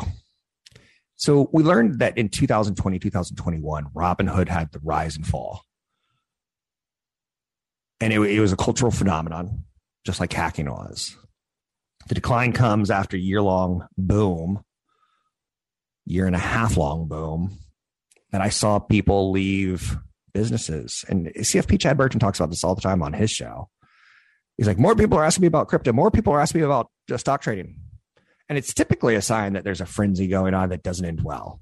So 1.16 1.50
we 1.52 1.64
learned 1.64 2.00
that 2.00 2.18
in 2.18 2.30
2020, 2.30 2.98
2021, 2.98 3.86
Robinhood 3.96 4.48
had 4.48 4.72
the 4.72 4.80
rise 4.80 5.18
and 5.18 5.28
fall. 5.28 5.64
And 8.00 8.14
it, 8.14 8.22
it 8.22 8.40
was 8.40 8.54
a 8.54 8.58
cultural 8.58 8.92
phenomenon, 8.92 9.66
just 10.06 10.22
like 10.22 10.32
hacking 10.32 10.70
was. 10.70 11.18
The 12.08 12.16
decline 12.16 12.54
comes 12.54 12.90
after 12.90 13.18
a 13.18 13.20
year 13.20 13.42
long 13.42 13.86
boom, 13.98 14.64
year 16.06 16.26
and 16.26 16.36
a 16.36 16.40
half 16.40 16.78
long 16.78 17.08
boom. 17.08 17.58
And 18.32 18.42
I 18.42 18.50
saw 18.50 18.80
people 18.80 19.32
leave 19.32 19.98
businesses. 20.34 21.04
And 21.10 21.28
CFP 21.28 21.82
Chad 21.82 21.98
Burton 21.98 22.20
talks 22.20 22.40
about 22.40 22.50
this 22.50 22.64
all 22.64 22.76
the 22.76 22.82
time 22.82 23.04
on 23.04 23.14
his 23.14 23.30
show. 23.30 23.70
He's 24.60 24.68
like, 24.68 24.78
more 24.78 24.94
people 24.94 25.18
are 25.18 25.24
asking 25.24 25.44
me 25.44 25.48
about 25.48 25.70
crypto. 25.70 25.94
More 25.94 26.12
people 26.12 26.34
are 26.34 26.42
asking 26.42 26.60
me 26.60 26.66
about 26.66 26.92
uh, 27.10 27.16
stock 27.16 27.42
trading. 27.42 27.78
And 28.50 28.58
it's 28.58 28.74
typically 28.74 29.16
a 29.16 29.22
sign 29.22 29.54
that 29.54 29.64
there's 29.64 29.80
a 29.80 29.86
frenzy 29.86 30.28
going 30.28 30.54
on 30.54 30.68
that 30.70 30.84
doesn't 30.84 31.06
end 31.06 31.22
well. 31.24 31.62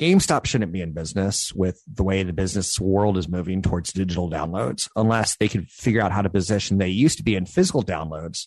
GameStop 0.00 0.46
shouldn't 0.46 0.70
be 0.70 0.80
in 0.80 0.92
business 0.92 1.52
with 1.52 1.82
the 1.92 2.04
way 2.04 2.22
the 2.22 2.32
business 2.32 2.78
world 2.78 3.18
is 3.18 3.28
moving 3.28 3.62
towards 3.62 3.92
digital 3.92 4.30
downloads 4.30 4.88
unless 4.94 5.34
they 5.34 5.48
can 5.48 5.64
figure 5.64 6.00
out 6.00 6.12
how 6.12 6.22
to 6.22 6.30
position 6.30 6.78
they 6.78 6.86
used 6.86 7.18
to 7.18 7.24
be 7.24 7.34
in 7.34 7.44
physical 7.44 7.82
downloads 7.82 8.46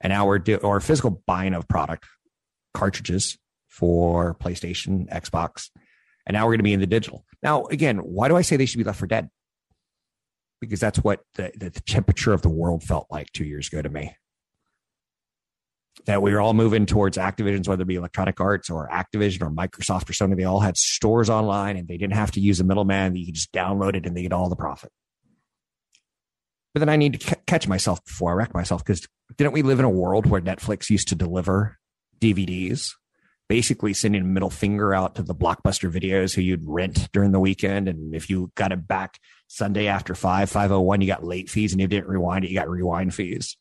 and 0.00 0.12
now 0.12 0.26
we're 0.26 0.38
do, 0.38 0.54
or 0.58 0.78
physical 0.78 1.20
buying 1.26 1.52
of 1.52 1.66
product 1.66 2.06
cartridges 2.74 3.36
for 3.68 4.36
PlayStation, 4.36 5.10
Xbox, 5.10 5.70
and 6.26 6.36
now 6.36 6.44
we're 6.44 6.52
going 6.52 6.58
to 6.58 6.64
be 6.64 6.74
in 6.74 6.78
the 6.78 6.86
digital. 6.86 7.24
Now, 7.42 7.64
again, 7.64 7.96
why 7.96 8.28
do 8.28 8.36
I 8.36 8.42
say 8.42 8.56
they 8.56 8.66
should 8.66 8.78
be 8.78 8.84
left 8.84 9.00
for 9.00 9.08
dead? 9.08 9.30
Because 10.64 10.80
that's 10.80 10.98
what 10.98 11.20
the, 11.34 11.52
the 11.56 11.70
temperature 11.70 12.32
of 12.32 12.42
the 12.42 12.48
world 12.48 12.82
felt 12.82 13.06
like 13.10 13.32
two 13.32 13.44
years 13.44 13.68
ago 13.68 13.82
to 13.82 13.88
me. 13.88 14.16
That 16.06 16.22
we 16.22 16.32
were 16.32 16.40
all 16.40 16.54
moving 16.54 16.86
towards 16.86 17.16
Activisions, 17.16 17.68
whether 17.68 17.82
it 17.82 17.88
be 17.88 17.94
Electronic 17.94 18.40
Arts 18.40 18.68
or 18.68 18.88
Activision 18.88 19.42
or 19.42 19.50
Microsoft 19.50 20.10
or 20.10 20.12
Sony. 20.12 20.36
They 20.36 20.44
all 20.44 20.60
had 20.60 20.76
stores 20.76 21.30
online 21.30 21.76
and 21.76 21.86
they 21.86 21.96
didn't 21.96 22.14
have 22.16 22.32
to 22.32 22.40
use 22.40 22.60
a 22.60 22.64
middleman. 22.64 23.14
You 23.14 23.26
could 23.26 23.36
just 23.36 23.52
download 23.52 23.94
it 23.94 24.04
and 24.04 24.16
they 24.16 24.22
get 24.22 24.32
all 24.32 24.48
the 24.48 24.56
profit. 24.56 24.90
But 26.74 26.80
then 26.80 26.88
I 26.88 26.96
need 26.96 27.20
to 27.20 27.26
c- 27.26 27.36
catch 27.46 27.68
myself 27.68 28.04
before 28.04 28.32
I 28.32 28.34
wreck 28.34 28.52
myself 28.52 28.84
because 28.84 29.06
didn't 29.36 29.52
we 29.52 29.62
live 29.62 29.78
in 29.78 29.84
a 29.84 29.90
world 29.90 30.26
where 30.26 30.40
Netflix 30.40 30.90
used 30.90 31.08
to 31.08 31.14
deliver 31.14 31.78
DVDs 32.20 32.90
basically 33.48 33.92
sending 33.92 34.22
a 34.22 34.24
middle 34.24 34.50
finger 34.50 34.94
out 34.94 35.14
to 35.16 35.22
the 35.22 35.34
blockbuster 35.34 35.90
videos 35.90 36.34
who 36.34 36.40
you'd 36.40 36.66
rent 36.66 37.08
during 37.12 37.32
the 37.32 37.40
weekend. 37.40 37.88
And 37.88 38.14
if 38.14 38.30
you 38.30 38.50
got 38.54 38.72
it 38.72 38.88
back 38.88 39.18
Sunday 39.46 39.86
after 39.86 40.14
five, 40.14 40.50
501, 40.50 41.00
you 41.00 41.06
got 41.06 41.24
late 41.24 41.48
fees. 41.48 41.72
And 41.72 41.80
if 41.80 41.84
you 41.84 42.00
didn't 42.00 42.08
rewind 42.08 42.44
it, 42.44 42.50
you 42.50 42.56
got 42.56 42.68
rewind 42.68 43.14
fees. 43.14 43.56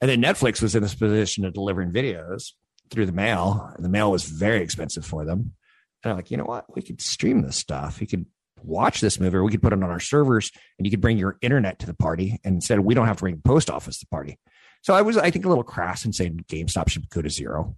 And 0.00 0.10
then 0.10 0.22
Netflix 0.22 0.60
was 0.60 0.74
in 0.74 0.82
this 0.82 0.94
position 0.94 1.44
of 1.44 1.54
delivering 1.54 1.92
videos 1.92 2.52
through 2.90 3.06
the 3.06 3.12
mail, 3.12 3.70
and 3.74 3.84
the 3.84 3.88
mail 3.88 4.10
was 4.10 4.24
very 4.24 4.60
expensive 4.62 5.06
for 5.06 5.24
them. 5.24 5.54
And 6.02 6.10
I'm 6.10 6.16
like, 6.16 6.30
you 6.30 6.36
know 6.36 6.44
what? 6.44 6.74
We 6.74 6.82
could 6.82 7.00
stream 7.00 7.40
this 7.40 7.56
stuff. 7.56 8.00
You 8.00 8.06
could 8.06 8.26
watch 8.62 9.00
this 9.00 9.18
movie, 9.18 9.36
or 9.36 9.44
we 9.44 9.50
could 9.50 9.62
put 9.62 9.72
it 9.72 9.82
on 9.82 9.90
our 9.90 10.00
servers, 10.00 10.50
and 10.78 10.86
you 10.86 10.90
could 10.90 11.00
bring 11.00 11.16
your 11.16 11.38
internet 11.40 11.78
to 11.78 11.86
the 11.86 11.94
party. 11.94 12.38
And 12.44 12.56
instead, 12.56 12.80
we 12.80 12.94
don't 12.94 13.06
have 13.06 13.16
to 13.16 13.22
bring 13.22 13.36
the 13.36 13.42
post 13.42 13.70
office 13.70 13.98
to 13.98 14.06
the 14.06 14.10
party. 14.10 14.38
So 14.82 14.94
I 14.94 15.00
was, 15.00 15.16
I 15.16 15.30
think, 15.30 15.46
a 15.46 15.48
little 15.48 15.64
crass 15.64 16.04
in 16.04 16.12
saying 16.12 16.44
GameStop 16.48 16.90
should 16.90 17.08
go 17.08 17.22
to 17.22 17.30
zero 17.30 17.76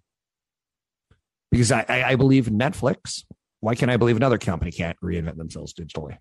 because 1.52 1.70
I, 1.70 1.84
I, 1.88 2.04
I 2.04 2.16
believe 2.16 2.48
in 2.48 2.58
Netflix. 2.58 3.24
Why 3.60 3.74
can't 3.74 3.90
I 3.90 3.96
believe 3.96 4.16
another 4.16 4.38
company 4.38 4.72
can't 4.72 4.98
reinvent 5.00 5.36
themselves 5.36 5.72
digitally? 5.72 6.18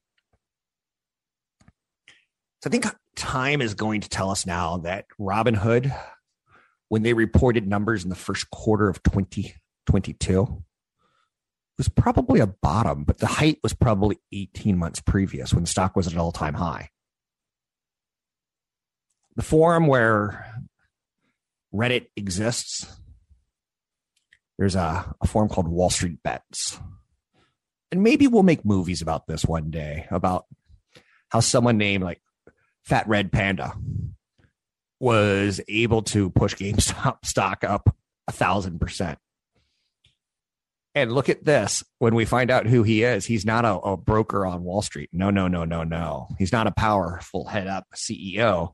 So 2.66 2.70
I 2.70 2.72
think 2.72 2.88
time 3.16 3.62
is 3.62 3.76
going 3.76 4.02
to 4.02 4.10
tell 4.10 4.32
us 4.32 4.48
now 4.48 4.78
that 4.78 5.06
Robinhood, 5.20 5.96
when 6.90 7.04
they 7.04 7.14
reported 7.14 7.68
numbers 7.68 8.04
in 8.04 8.10
the 8.10 8.16
first 8.16 8.50
quarter 8.50 8.90
of 8.90 9.04
2022, 9.04 10.64
was 11.78 11.90
probably 11.90 12.40
a 12.40 12.48
bottom, 12.48 13.04
but 13.04 13.20
the 13.20 13.28
height 13.28 13.60
was 13.62 13.76
probably 13.76 14.18
18 14.32 14.80
months 14.80 15.00
previous 15.00 15.54
when 15.54 15.64
the 15.64 15.70
stock 15.70 15.96
was 15.96 16.08
at 16.08 16.14
an 16.14 16.20
all 16.20 16.32
time 16.32 16.56
high. 16.56 16.90
The 19.36 19.44
forum 19.44 19.86
where 19.86 20.66
Reddit 21.72 22.08
exists, 22.16 22.88
there's 24.58 24.76
a, 24.76 25.14
a 25.22 25.28
forum 25.28 25.50
called 25.50 25.68
Wall 25.68 25.92
Street 25.92 26.18
Bets. 26.24 26.80
And 27.92 28.02
maybe 28.02 28.26
we'll 28.26 28.42
make 28.42 28.66
movies 28.66 29.04
about 29.04 29.28
this 29.28 29.46
one 29.46 29.70
day 29.70 30.08
about 30.10 30.46
how 31.30 31.42
someone 31.42 31.78
named 31.78 32.04
like 32.04 32.22
Fat 32.86 33.08
Red 33.08 33.32
Panda 33.32 33.74
was 35.00 35.60
able 35.68 36.04
to 36.04 36.30
push 36.30 36.56
GameStop 36.56 37.18
stock 37.26 37.64
up 37.64 37.96
a 38.28 38.32
thousand 38.32 38.80
percent. 38.80 39.18
And 40.94 41.12
look 41.12 41.28
at 41.28 41.44
this. 41.44 41.84
When 42.00 42.16
we 42.16 42.24
find 42.24 42.50
out 42.50 42.68
who 42.68 42.84
he 42.84 43.04
is, 43.04 43.26
he's 43.26 43.46
not 43.46 43.66
a, 43.66 43.76
a, 43.80 43.98
broker 43.98 44.46
on 44.46 44.64
Wall 44.64 44.82
Street. 44.82 45.10
No, 45.12 45.30
no, 45.30 45.50
no, 45.50 45.66
no, 45.66 45.84
no. 45.84 46.30
He's 46.40 46.54
not 46.54 46.68
a 46.68 46.72
powerful 46.72 47.46
head 47.46 47.68
up 47.68 47.86
CEO 47.94 48.72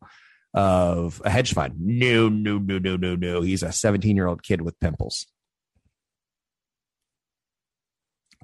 of 0.53 1.20
a 1.25 1.32
hedge 1.32 1.56
fund. 1.56 1.74
No, 1.80 2.30
no, 2.30 2.60
no, 2.60 2.77
no, 2.77 2.96
no, 2.96 3.15
no. 3.15 3.41
He's 3.41 3.63
a 3.63 3.72
17 3.72 4.15
year 4.15 4.27
old 4.27 4.44
kid 4.44 4.62
with 4.62 4.80
pimples. 4.80 5.25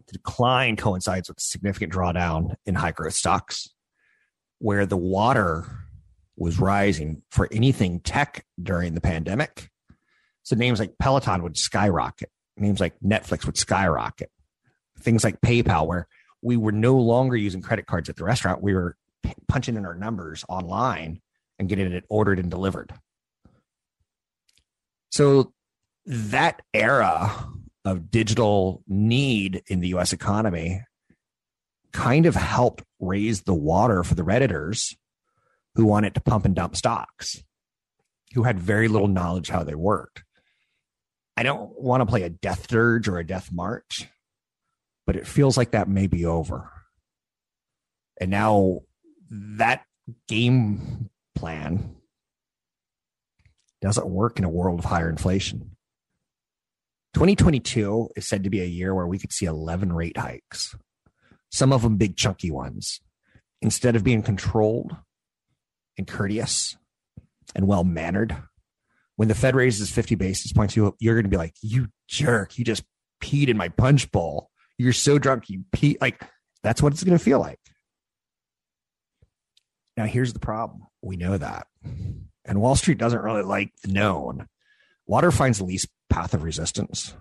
The 0.07 0.13
decline 0.13 0.75
coincides 0.75 1.29
with 1.29 1.39
significant 1.39 1.93
drawdown 1.93 2.55
in 2.65 2.75
high 2.75 2.93
growth 2.93 3.13
stocks, 3.13 3.69
where 4.59 4.85
the 4.85 4.97
water 4.97 5.65
was 6.35 6.59
rising 6.59 7.23
for 7.31 7.47
anything 7.51 7.99
tech 7.99 8.45
during 8.61 8.93
the 8.93 9.01
pandemic. 9.01 9.69
So 10.43 10.55
names 10.55 10.79
like 10.79 10.97
Peloton 10.99 11.43
would 11.43 11.57
skyrocket 11.57 12.29
names 12.59 12.79
like 12.79 12.99
Netflix 12.99 13.45
would 13.45 13.57
skyrocket. 13.57 14.31
Things 14.99 15.23
like 15.23 15.41
PayPal, 15.41 15.87
where 15.87 16.07
we 16.41 16.57
were 16.57 16.71
no 16.71 16.95
longer 16.95 17.35
using 17.35 17.61
credit 17.61 17.85
cards 17.85 18.09
at 18.09 18.15
the 18.15 18.23
restaurant, 18.23 18.61
we 18.61 18.73
were 18.73 18.95
p- 19.23 19.33
punching 19.47 19.75
in 19.75 19.85
our 19.85 19.95
numbers 19.95 20.43
online 20.49 21.21
and 21.59 21.69
getting 21.69 21.91
it 21.91 22.05
ordered 22.09 22.39
and 22.39 22.49
delivered. 22.49 22.93
So 25.11 25.53
that 26.05 26.61
era 26.73 27.31
of 27.85 28.11
digital 28.11 28.83
need 28.87 29.63
in 29.67 29.79
the 29.79 29.89
US 29.89 30.13
economy 30.13 30.81
kind 31.91 32.25
of 32.25 32.35
helped 32.35 32.83
raise 32.99 33.43
the 33.43 33.53
water 33.53 34.03
for 34.03 34.15
the 34.15 34.23
Redditors 34.23 34.95
who 35.75 35.85
wanted 35.85 36.13
to 36.15 36.21
pump 36.21 36.45
and 36.45 36.55
dump 36.55 36.75
stocks, 36.75 37.43
who 38.33 38.43
had 38.43 38.59
very 38.59 38.87
little 38.87 39.07
knowledge 39.07 39.49
how 39.49 39.63
they 39.63 39.75
worked. 39.75 40.23
I 41.35 41.43
don't 41.43 41.79
want 41.79 42.01
to 42.01 42.05
play 42.05 42.23
a 42.23 42.29
death 42.29 42.67
dirge 42.67 43.07
or 43.07 43.19
a 43.19 43.25
death 43.25 43.51
march, 43.51 44.07
but 45.05 45.15
it 45.15 45.27
feels 45.27 45.55
like 45.55 45.71
that 45.71 45.87
may 45.87 46.07
be 46.07 46.25
over. 46.25 46.71
And 48.19 48.31
now 48.31 48.79
that 49.29 49.83
game 50.27 51.09
plan 51.35 51.95
doesn't 53.81 54.07
work 54.07 54.39
in 54.39 54.45
a 54.45 54.49
world 54.49 54.79
of 54.79 54.85
higher 54.85 55.09
inflation. 55.09 55.77
2022 57.13 58.09
is 58.15 58.27
said 58.27 58.43
to 58.43 58.49
be 58.49 58.61
a 58.61 58.65
year 58.65 58.93
where 58.93 59.07
we 59.07 59.19
could 59.19 59.31
see 59.31 59.45
11 59.45 59.93
rate 59.93 60.17
hikes, 60.17 60.75
some 61.51 61.73
of 61.73 61.81
them 61.81 61.97
big, 61.97 62.17
chunky 62.17 62.51
ones. 62.51 63.01
Instead 63.61 63.95
of 63.95 64.03
being 64.03 64.21
controlled 64.21 64.95
and 65.97 66.07
courteous 66.07 66.77
and 67.55 67.67
well 67.67 67.83
mannered, 67.83 68.35
when 69.15 69.27
the 69.27 69.35
Fed 69.35 69.55
raises 69.55 69.89
50 69.89 70.15
basis 70.15 70.53
points, 70.53 70.75
you, 70.75 70.95
you're 70.99 71.15
going 71.15 71.23
to 71.23 71.29
be 71.29 71.37
like, 71.37 71.55
you 71.61 71.87
jerk, 72.07 72.57
you 72.57 72.63
just 72.63 72.83
peed 73.21 73.47
in 73.47 73.57
my 73.57 73.69
punch 73.69 74.11
bowl. 74.11 74.49
You're 74.77 74.93
so 74.93 75.17
drunk, 75.17 75.49
you 75.49 75.63
pee. 75.71 75.97
Like, 75.99 76.23
that's 76.61 76.81
what 76.83 76.93
it's 76.93 77.03
going 77.03 77.17
to 77.17 77.23
feel 77.23 77.39
like. 77.39 77.59
Now, 79.95 80.05
here's 80.05 80.33
the 80.33 80.39
problem 80.39 80.83
we 81.01 81.17
know 81.17 81.37
that. 81.37 81.65
And 82.45 82.61
Wall 82.61 82.75
Street 82.75 82.99
doesn't 82.99 83.23
really 83.23 83.41
like 83.41 83.71
the 83.81 83.91
known. 83.91 84.47
Water 85.07 85.31
finds 85.31 85.57
the 85.57 85.63
least 85.65 85.87
path 86.09 86.33
of 86.33 86.43
resistance. 86.43 87.15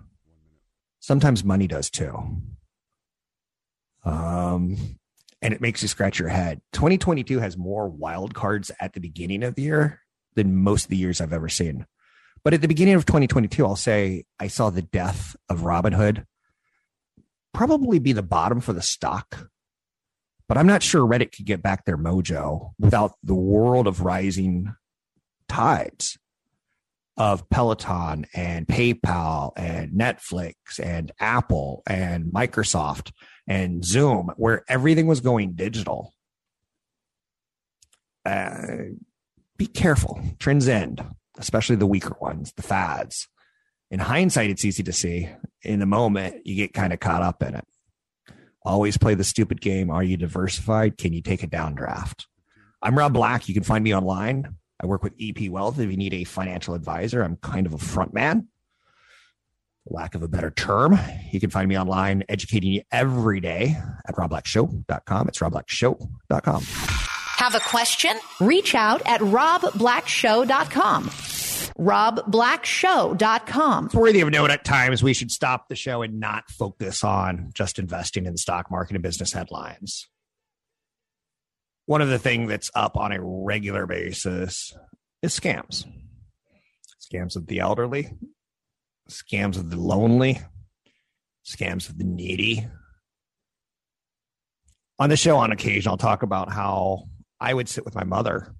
Sometimes 0.99 1.43
money 1.43 1.67
does 1.67 1.89
too. 1.89 2.41
Um, 4.07 4.77
and 5.41 5.53
it 5.53 5.61
makes 5.61 5.81
you 5.81 5.87
scratch 5.87 6.17
your 6.17 6.29
head. 6.29 6.61
2022 6.73 7.39
has 7.39 7.57
more 7.57 7.89
wild 7.89 8.33
cards 8.33 8.71
at 8.79 8.93
the 8.93 8.99
beginning 8.99 9.43
of 9.43 9.55
the 9.55 9.63
year 9.63 10.01
than 10.35 10.55
most 10.55 10.85
of 10.85 10.89
the 10.89 10.97
years 10.97 11.19
I've 11.19 11.33
ever 11.33 11.49
seen. 11.49 11.85
But 12.43 12.53
at 12.53 12.61
the 12.61 12.67
beginning 12.67 12.95
of 12.95 13.05
2022, 13.05 13.65
I'll 13.65 13.75
say 13.75 14.23
I 14.39 14.47
saw 14.47 14.69
the 14.69 14.81
death 14.81 15.35
of 15.49 15.61
Robinhood 15.61 16.25
probably 17.53 17.99
be 17.99 18.13
the 18.13 18.23
bottom 18.23 18.61
for 18.61 18.71
the 18.71 18.81
stock. 18.81 19.49
But 20.47 20.57
I'm 20.57 20.67
not 20.67 20.83
sure 20.83 21.05
Reddit 21.05 21.35
could 21.35 21.45
get 21.45 21.61
back 21.61 21.83
their 21.83 21.97
mojo 21.97 22.71
without 22.79 23.13
the 23.23 23.35
world 23.35 23.87
of 23.87 24.01
rising 24.01 24.73
tides 25.49 26.17
of 27.17 27.49
Peloton 27.49 28.27
and 28.33 28.67
PayPal 28.67 29.51
and 29.57 29.91
Netflix 29.91 30.53
and 30.81 31.11
Apple 31.19 31.83
and 31.87 32.25
Microsoft 32.25 33.11
and 33.47 33.83
Zoom, 33.83 34.31
where 34.37 34.63
everything 34.67 35.07
was 35.07 35.21
going 35.21 35.53
digital. 35.53 36.13
Uh, 38.25 38.91
be 39.55 39.67
careful. 39.67 40.21
Trends 40.37 40.67
end, 40.67 41.03
especially 41.37 41.77
the 41.77 41.87
weaker 41.87 42.15
ones, 42.19 42.53
the 42.55 42.63
fads. 42.63 43.27
In 43.89 43.99
hindsight, 43.99 44.49
it's 44.49 44.65
easy 44.65 44.83
to 44.83 44.91
see. 44.93 45.29
In 45.63 45.79
the 45.79 45.85
moment, 45.85 46.45
you 46.45 46.55
get 46.55 46.73
kind 46.73 46.91
of 46.91 46.99
caught 46.99 47.21
up 47.21 47.41
in 47.41 47.55
it. 47.55 47.65
Always 48.63 48.97
play 48.97 49.15
the 49.15 49.23
stupid 49.23 49.61
game. 49.61 49.89
Are 49.89 50.03
you 50.03 50.17
diversified? 50.17 50.97
Can 50.97 51.13
you 51.13 51.21
take 51.21 51.41
a 51.41 51.47
downdraft? 51.47 52.25
I'm 52.81 52.97
Rob 52.97 53.13
Black. 53.13 53.47
You 53.47 53.53
can 53.53 53.63
find 53.63 53.81
me 53.81 53.95
online. 53.95 54.55
I 54.81 54.85
work 54.85 55.03
with 55.03 55.13
EP 55.19 55.49
Wealth. 55.49 55.79
If 55.79 55.89
you 55.89 55.97
need 55.97 56.13
a 56.13 56.25
financial 56.25 56.73
advisor, 56.73 57.23
I'm 57.23 57.37
kind 57.37 57.65
of 57.65 57.73
a 57.73 57.77
front 57.77 58.13
man. 58.13 58.49
Lack 59.89 60.15
of 60.15 60.23
a 60.23 60.27
better 60.27 60.51
term. 60.51 60.99
You 61.31 61.39
can 61.39 61.49
find 61.49 61.69
me 61.69 61.77
online 61.77 62.23
educating 62.27 62.73
you 62.73 62.81
every 62.91 63.39
day 63.39 63.77
at 64.07 64.15
robblackshow.com. 64.15 65.27
It's 65.27 65.39
robblackshow.com. 65.39 66.63
Have 67.37 67.55
a 67.55 67.59
question? 67.59 68.17
Reach 68.41 68.75
out 68.75 69.01
at 69.05 69.21
robblackshow.com. 69.21 71.03
robblackshow.com. 71.05 73.85
It's 73.85 73.95
worthy 73.95 74.21
of 74.21 74.29
note 74.29 74.49
at 74.49 74.65
times 74.65 75.03
we 75.03 75.13
should 75.13 75.31
stop 75.31 75.69
the 75.69 75.75
show 75.75 76.01
and 76.01 76.19
not 76.19 76.49
focus 76.49 77.03
on 77.03 77.51
just 77.53 77.77
investing 77.79 78.25
in 78.25 78.33
the 78.33 78.37
stock 78.39 78.69
market 78.71 78.95
and 78.95 79.03
business 79.03 79.31
headlines. 79.31 80.07
One 81.85 82.01
of 82.01 82.09
the 82.09 82.19
things 82.19 82.49
that's 82.49 82.69
up 82.75 82.97
on 82.97 83.13
a 83.13 83.19
regular 83.21 83.85
basis 83.85 84.75
is 85.21 85.39
scams. 85.39 85.85
Scams 86.99 87.37
of 87.37 87.47
the 87.47 87.59
elderly, 87.59 88.09
scams 89.07 89.57
of 89.57 89.69
the 89.69 89.77
lonely, 89.77 90.39
scams 91.45 91.89
of 91.89 91.97
the 91.97 92.03
needy. 92.03 92.67
On 94.99 95.09
the 95.09 95.17
show, 95.17 95.37
on 95.37 95.51
occasion, 95.51 95.89
I'll 95.89 95.97
talk 95.97 96.23
about 96.23 96.51
how 96.51 97.03
I 97.39 97.53
would 97.53 97.69
sit 97.69 97.85
with 97.85 97.95
my 97.95 98.03
mother 98.03 98.53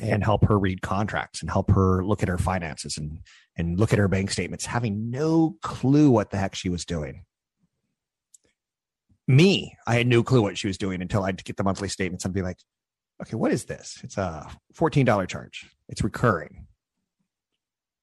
and 0.00 0.24
help 0.24 0.44
her 0.46 0.58
read 0.58 0.82
contracts 0.82 1.40
and 1.40 1.50
help 1.50 1.70
her 1.70 2.04
look 2.04 2.22
at 2.22 2.28
her 2.28 2.38
finances 2.38 2.98
and 2.98 3.20
and 3.56 3.80
look 3.80 3.92
at 3.92 3.98
her 3.98 4.08
bank 4.08 4.30
statements, 4.30 4.66
having 4.66 5.10
no 5.10 5.56
clue 5.62 6.10
what 6.10 6.30
the 6.30 6.36
heck 6.36 6.54
she 6.54 6.68
was 6.68 6.84
doing. 6.84 7.24
Me, 9.28 9.76
I 9.86 9.94
had 9.96 10.06
no 10.06 10.22
clue 10.22 10.42
what 10.42 10.58
she 10.58 10.66
was 10.66 10.78
doing 10.78 11.00
until 11.00 11.24
I'd 11.24 11.42
get 11.42 11.56
the 11.56 11.64
monthly 11.64 11.88
statements 11.88 12.24
and 12.24 12.34
be 12.34 12.42
like, 12.42 12.58
okay, 13.22 13.34
what 13.34 13.50
is 13.50 13.64
this? 13.64 13.98
It's 14.04 14.18
a 14.18 14.46
$14 14.74 15.26
charge. 15.26 15.70
It's 15.88 16.04
recurring. 16.04 16.65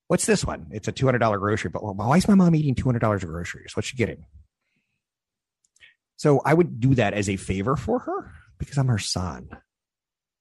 What's 0.07 0.25
this 0.25 0.45
one? 0.45 0.67
It's 0.71 0.87
a 0.87 0.91
$200 0.91 1.39
grocery, 1.39 1.69
but 1.71 1.81
why 1.83 2.17
is 2.17 2.27
my 2.27 2.35
mom 2.35 2.55
eating 2.55 2.75
$200 2.75 3.23
of 3.23 3.29
groceries? 3.29 3.75
What's 3.75 3.87
she 3.87 3.97
getting? 3.97 4.25
So 6.17 6.41
I 6.45 6.53
would 6.53 6.79
do 6.79 6.95
that 6.95 7.13
as 7.13 7.29
a 7.29 7.37
favor 7.37 7.75
for 7.75 7.99
her 7.99 8.31
because 8.57 8.77
I'm 8.77 8.87
her 8.87 8.99
son, 8.99 9.49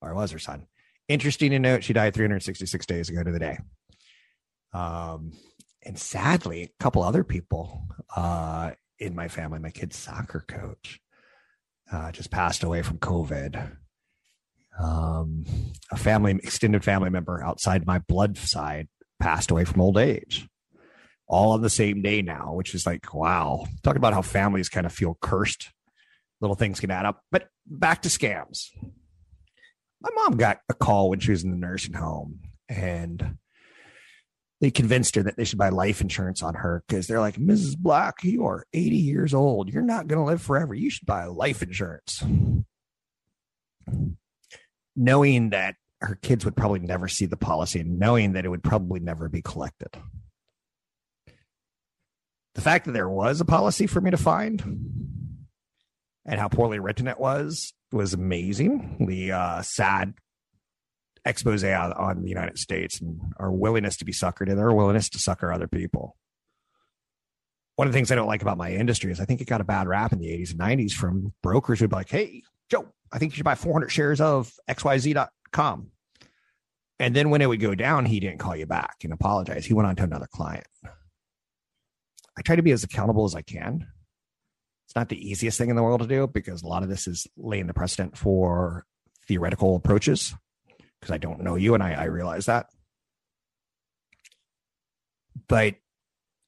or 0.00 0.10
I 0.10 0.14
was 0.14 0.30
her 0.32 0.38
son. 0.38 0.66
Interesting 1.08 1.50
to 1.50 1.58
note, 1.58 1.84
she 1.84 1.92
died 1.92 2.14
366 2.14 2.86
days 2.86 3.08
ago 3.08 3.22
to 3.22 3.32
the 3.32 3.38
day. 3.38 3.58
Um, 4.72 5.32
and 5.84 5.98
sadly, 5.98 6.62
a 6.62 6.82
couple 6.82 7.02
other 7.02 7.24
people 7.24 7.82
uh, 8.14 8.72
in 8.98 9.14
my 9.14 9.28
family, 9.28 9.58
my 9.58 9.70
kid's 9.70 9.96
soccer 9.96 10.44
coach, 10.46 11.00
uh, 11.92 12.12
just 12.12 12.30
passed 12.30 12.62
away 12.62 12.82
from 12.82 12.98
COVID. 12.98 13.76
Um, 14.80 15.44
a 15.90 15.96
family, 15.96 16.38
extended 16.42 16.84
family 16.84 17.10
member 17.10 17.42
outside 17.44 17.86
my 17.86 17.98
blood 17.98 18.38
side 18.38 18.88
passed 19.22 19.52
away 19.52 19.64
from 19.64 19.80
old 19.80 19.96
age 19.96 20.48
all 21.28 21.52
on 21.52 21.62
the 21.62 21.70
same 21.70 22.02
day 22.02 22.20
now, 22.22 22.52
which 22.54 22.74
is 22.74 22.84
like, 22.84 23.14
wow. 23.14 23.64
Talk 23.84 23.96
about 23.96 24.12
how 24.12 24.20
families 24.20 24.68
kind 24.68 24.84
of 24.84 24.92
feel 24.92 25.16
cursed. 25.22 25.70
Little 26.40 26.56
things 26.56 26.80
can 26.80 26.90
add 26.90 27.06
up. 27.06 27.22
But 27.30 27.48
back 27.64 28.02
to 28.02 28.08
scams. 28.08 28.66
My 30.00 30.10
mom 30.16 30.36
got 30.36 30.58
a 30.68 30.74
call 30.74 31.08
when 31.08 31.20
she 31.20 31.30
was 31.30 31.44
in 31.44 31.52
the 31.52 31.56
nursing 31.56 31.94
home 31.94 32.40
and 32.68 33.38
they 34.60 34.72
convinced 34.72 35.14
her 35.14 35.22
that 35.22 35.36
they 35.36 35.44
should 35.44 35.58
buy 35.58 35.68
life 35.68 36.00
insurance 36.00 36.42
on 36.42 36.54
her 36.54 36.82
because 36.86 37.06
they're 37.06 37.20
like, 37.20 37.36
Mrs. 37.36 37.78
Black, 37.78 38.24
you 38.24 38.44
are 38.44 38.66
80 38.72 38.96
years 38.96 39.32
old. 39.32 39.72
You're 39.72 39.82
not 39.82 40.08
going 40.08 40.18
to 40.18 40.26
live 40.26 40.42
forever. 40.42 40.74
You 40.74 40.90
should 40.90 41.06
buy 41.06 41.26
life 41.26 41.62
insurance. 41.62 42.24
Knowing 44.96 45.50
that 45.50 45.76
her 46.02 46.16
kids 46.16 46.44
would 46.44 46.56
probably 46.56 46.80
never 46.80 47.08
see 47.08 47.26
the 47.26 47.36
policy 47.36 47.80
and 47.80 47.98
knowing 47.98 48.32
that 48.32 48.44
it 48.44 48.48
would 48.48 48.62
probably 48.62 49.00
never 49.00 49.28
be 49.28 49.42
collected 49.42 49.96
the 52.54 52.60
fact 52.60 52.84
that 52.84 52.92
there 52.92 53.08
was 53.08 53.40
a 53.40 53.44
policy 53.44 53.86
for 53.86 54.00
me 54.00 54.10
to 54.10 54.16
find 54.16 54.62
and 56.26 56.40
how 56.40 56.48
poorly 56.48 56.78
written 56.78 57.08
it 57.08 57.18
was 57.18 57.72
was 57.90 58.14
amazing. 58.14 59.06
The 59.06 59.32
uh, 59.32 59.62
sad 59.62 60.14
expose 61.24 61.62
on, 61.64 61.92
on 61.92 62.22
the 62.22 62.28
United 62.28 62.58
States 62.58 63.00
and 63.00 63.20
our 63.38 63.50
willingness 63.50 63.96
to 63.98 64.04
be 64.04 64.12
suckered 64.12 64.48
and 64.48 64.58
their 64.58 64.72
willingness 64.72 65.08
to 65.10 65.18
sucker 65.18 65.52
other 65.52 65.68
people. 65.68 66.16
One 67.76 67.88
of 67.88 67.92
the 67.92 67.96
things 67.96 68.12
I 68.12 68.16
don't 68.16 68.26
like 68.26 68.42
about 68.42 68.58
my 68.58 68.72
industry 68.72 69.10
is 69.10 69.20
I 69.20 69.24
think 69.24 69.40
it 69.40 69.46
got 69.46 69.60
a 69.60 69.64
bad 69.64 69.88
rap 69.88 70.12
in 70.12 70.18
the 70.18 70.28
80s 70.28 70.50
and 70.50 70.60
90s 70.60 70.92
from 70.92 71.32
brokers 71.42 71.80
who'd 71.80 71.90
be 71.90 71.96
like, 71.96 72.10
hey, 72.10 72.42
Joe, 72.70 72.86
I 73.10 73.18
think 73.18 73.32
you 73.32 73.36
should 73.36 73.44
buy 73.44 73.54
400 73.54 73.90
shares 73.90 74.20
of 74.20 74.52
XYZ.com. 74.68 75.91
And 76.98 77.16
then 77.16 77.30
when 77.30 77.42
it 77.42 77.48
would 77.48 77.60
go 77.60 77.74
down, 77.74 78.06
he 78.06 78.20
didn't 78.20 78.38
call 78.38 78.54
you 78.54 78.66
back 78.66 78.96
and 79.02 79.12
apologize. 79.12 79.66
He 79.66 79.74
went 79.74 79.88
on 79.88 79.96
to 79.96 80.04
another 80.04 80.28
client. 80.30 80.66
I 82.36 82.42
try 82.42 82.56
to 82.56 82.62
be 82.62 82.72
as 82.72 82.84
accountable 82.84 83.24
as 83.24 83.34
I 83.34 83.42
can. 83.42 83.86
It's 84.86 84.96
not 84.96 85.08
the 85.08 85.30
easiest 85.30 85.58
thing 85.58 85.70
in 85.70 85.76
the 85.76 85.82
world 85.82 86.00
to 86.00 86.06
do 86.06 86.26
because 86.26 86.62
a 86.62 86.66
lot 86.66 86.82
of 86.82 86.88
this 86.88 87.06
is 87.06 87.26
laying 87.36 87.66
the 87.66 87.74
precedent 87.74 88.16
for 88.16 88.84
theoretical 89.26 89.76
approaches 89.76 90.34
because 91.00 91.12
I 91.12 91.18
don't 91.18 91.42
know 91.42 91.56
you 91.56 91.74
and 91.74 91.82
I, 91.82 91.92
I 91.92 92.04
realize 92.04 92.46
that. 92.46 92.66
But 95.48 95.76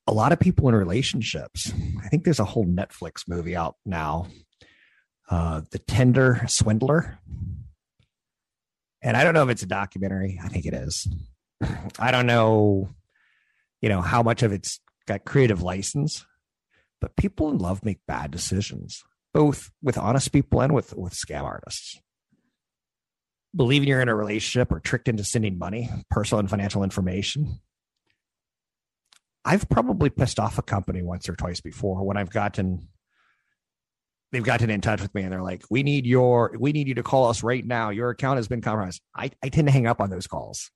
a 0.06 0.12
lot 0.12 0.32
of 0.32 0.40
people 0.40 0.68
in 0.68 0.74
relationships, 0.74 1.72
I 2.02 2.08
think 2.08 2.24
there's 2.24 2.40
a 2.40 2.44
whole 2.44 2.66
Netflix 2.66 3.26
movie 3.26 3.56
out 3.56 3.76
now, 3.84 4.28
uh, 5.30 5.62
The 5.70 5.78
Tinder 5.78 6.42
Swindler. 6.46 7.18
And 9.04 9.18
I 9.18 9.22
don't 9.22 9.34
know 9.34 9.42
if 9.42 9.50
it's 9.50 9.62
a 9.62 9.66
documentary. 9.66 10.40
I 10.42 10.48
think 10.48 10.64
it 10.64 10.72
is. 10.72 11.06
I 11.98 12.10
don't 12.10 12.26
know, 12.26 12.88
you 13.82 13.90
know, 13.90 14.00
how 14.00 14.22
much 14.22 14.42
of 14.42 14.50
it's 14.50 14.80
got 15.06 15.26
creative 15.26 15.62
license, 15.62 16.24
but 17.02 17.14
people 17.14 17.50
in 17.50 17.58
love 17.58 17.84
make 17.84 17.98
bad 18.08 18.30
decisions, 18.30 19.02
both 19.34 19.70
with 19.82 19.98
honest 19.98 20.32
people 20.32 20.62
and 20.62 20.74
with, 20.74 20.96
with 20.96 21.12
scam 21.12 21.42
artists. 21.42 22.00
Believing 23.54 23.88
you're 23.88 24.00
in 24.00 24.08
a 24.08 24.16
relationship 24.16 24.72
or 24.72 24.80
tricked 24.80 25.06
into 25.06 25.22
sending 25.22 25.58
money, 25.58 25.90
personal 26.10 26.40
and 26.40 26.48
financial 26.48 26.82
information. 26.82 27.60
I've 29.44 29.68
probably 29.68 30.08
pissed 30.08 30.40
off 30.40 30.58
a 30.58 30.62
company 30.62 31.02
once 31.02 31.28
or 31.28 31.36
twice 31.36 31.60
before 31.60 32.04
when 32.04 32.16
I've 32.16 32.30
gotten 32.30 32.88
they've 34.34 34.44
gotten 34.44 34.70
in 34.70 34.80
touch 34.80 35.00
with 35.00 35.14
me 35.14 35.22
and 35.22 35.32
they're 35.32 35.42
like, 35.42 35.64
we 35.70 35.82
need 35.82 36.06
your, 36.06 36.54
we 36.58 36.72
need 36.72 36.88
you 36.88 36.94
to 36.94 37.02
call 37.02 37.28
us 37.28 37.42
right 37.42 37.64
now. 37.64 37.90
Your 37.90 38.10
account 38.10 38.36
has 38.36 38.48
been 38.48 38.60
compromised. 38.60 39.00
I, 39.14 39.30
I 39.42 39.48
tend 39.48 39.68
to 39.68 39.72
hang 39.72 39.86
up 39.86 40.00
on 40.00 40.10
those 40.10 40.26
calls. 40.26 40.70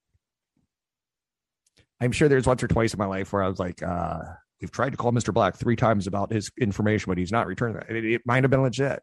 I'm 2.01 2.12
sure 2.12 2.29
there's 2.29 2.47
once 2.47 2.62
or 2.62 2.68
twice 2.68 2.94
in 2.94 2.99
my 2.99 3.07
life 3.07 3.33
where 3.33 3.42
I 3.42 3.49
was 3.49 3.59
like, 3.59 3.83
uh, 3.83 4.21
we've 4.61 4.71
tried 4.71 4.90
to 4.90 4.97
call 4.97 5.12
Mr. 5.12 5.35
Black 5.35 5.57
three 5.57 5.77
times 5.77 6.07
about 6.07 6.33
his 6.33 6.51
information, 6.61 7.11
but 7.11 7.18
he's 7.18 7.33
not 7.33 7.47
returning 7.47 7.77
that. 7.77 7.90
It, 7.90 8.05
it 8.05 8.23
might 8.25 8.44
have 8.44 8.51
been 8.51 8.62
legit. 8.62 9.03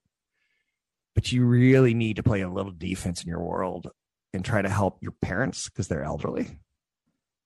But 1.13 1.31
you 1.31 1.45
really 1.45 1.93
need 1.93 2.17
to 2.17 2.23
play 2.23 2.41
a 2.41 2.49
little 2.49 2.71
defense 2.71 3.23
in 3.23 3.29
your 3.29 3.41
world 3.41 3.89
and 4.33 4.43
try 4.43 4.61
to 4.61 4.69
help 4.69 4.97
your 5.01 5.13
parents 5.21 5.69
because 5.69 5.87
they're 5.87 6.03
elderly 6.03 6.59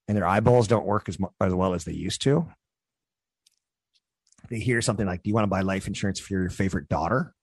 and 0.07 0.17
their 0.17 0.25
eyeballs 0.25 0.67
don't 0.67 0.87
work 0.87 1.07
as, 1.07 1.17
as 1.39 1.53
well 1.53 1.75
as 1.75 1.85
they 1.85 1.93
used 1.93 2.21
to. 2.23 2.47
They 4.49 4.59
hear 4.59 4.81
something 4.81 5.05
like, 5.05 5.23
Do 5.23 5.29
you 5.29 5.33
want 5.33 5.43
to 5.43 5.49
buy 5.49 5.61
life 5.61 5.87
insurance 5.87 6.19
for 6.19 6.33
your 6.33 6.49
favorite 6.49 6.89
daughter? 6.89 7.33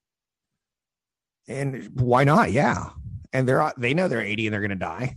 And 1.49 1.91
why 1.95 2.25
not? 2.25 2.53
Yeah. 2.53 2.91
And 3.33 3.49
they're 3.49 3.73
they 3.77 3.95
know 3.95 4.09
they're 4.09 4.21
80 4.21 4.47
and 4.47 4.55
they're 4.55 4.61
gonna 4.61 4.75
die 4.77 5.17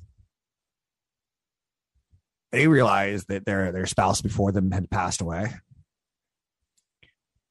they 2.51 2.67
realize 2.67 3.25
that 3.25 3.45
their 3.45 3.71
their 3.71 3.85
spouse 3.85 4.21
before 4.21 4.51
them 4.51 4.71
had 4.71 4.89
passed 4.89 5.21
away. 5.21 5.53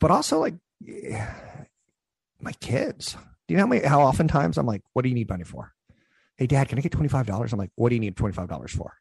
But 0.00 0.10
also 0.10 0.38
like 0.40 0.54
my 2.40 2.52
kids. 2.60 3.16
Do 3.46 3.54
you 3.54 3.56
know 3.56 3.64
how 3.64 3.68
many 3.68 3.86
how 3.86 4.02
oftentimes 4.02 4.58
I'm 4.58 4.66
like, 4.66 4.82
what 4.92 5.02
do 5.02 5.08
you 5.08 5.14
need 5.14 5.28
money 5.28 5.44
for? 5.44 5.72
Hey 6.36 6.46
dad, 6.46 6.68
can 6.68 6.78
I 6.78 6.82
get 6.82 6.92
$25? 6.92 7.52
I'm 7.52 7.58
like, 7.58 7.72
what 7.74 7.88
do 7.88 7.96
you 7.96 8.00
need 8.00 8.16
$25 8.16 8.70
for? 8.70 8.94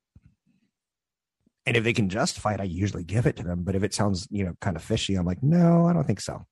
And 1.67 1.75
if 1.75 1.83
they 1.83 1.91
can 1.91 2.07
justify 2.07 2.53
it, 2.53 2.61
I 2.61 2.63
usually 2.63 3.03
give 3.03 3.25
it 3.25 3.35
to 3.35 3.43
them. 3.43 3.63
But 3.63 3.75
if 3.75 3.83
it 3.83 3.93
sounds, 3.93 4.25
you 4.31 4.45
know, 4.45 4.53
kind 4.61 4.77
of 4.77 4.83
fishy, 4.83 5.15
I'm 5.15 5.25
like, 5.25 5.43
no, 5.43 5.85
I 5.85 5.91
don't 5.91 6.07
think 6.07 6.21
so. 6.21 6.45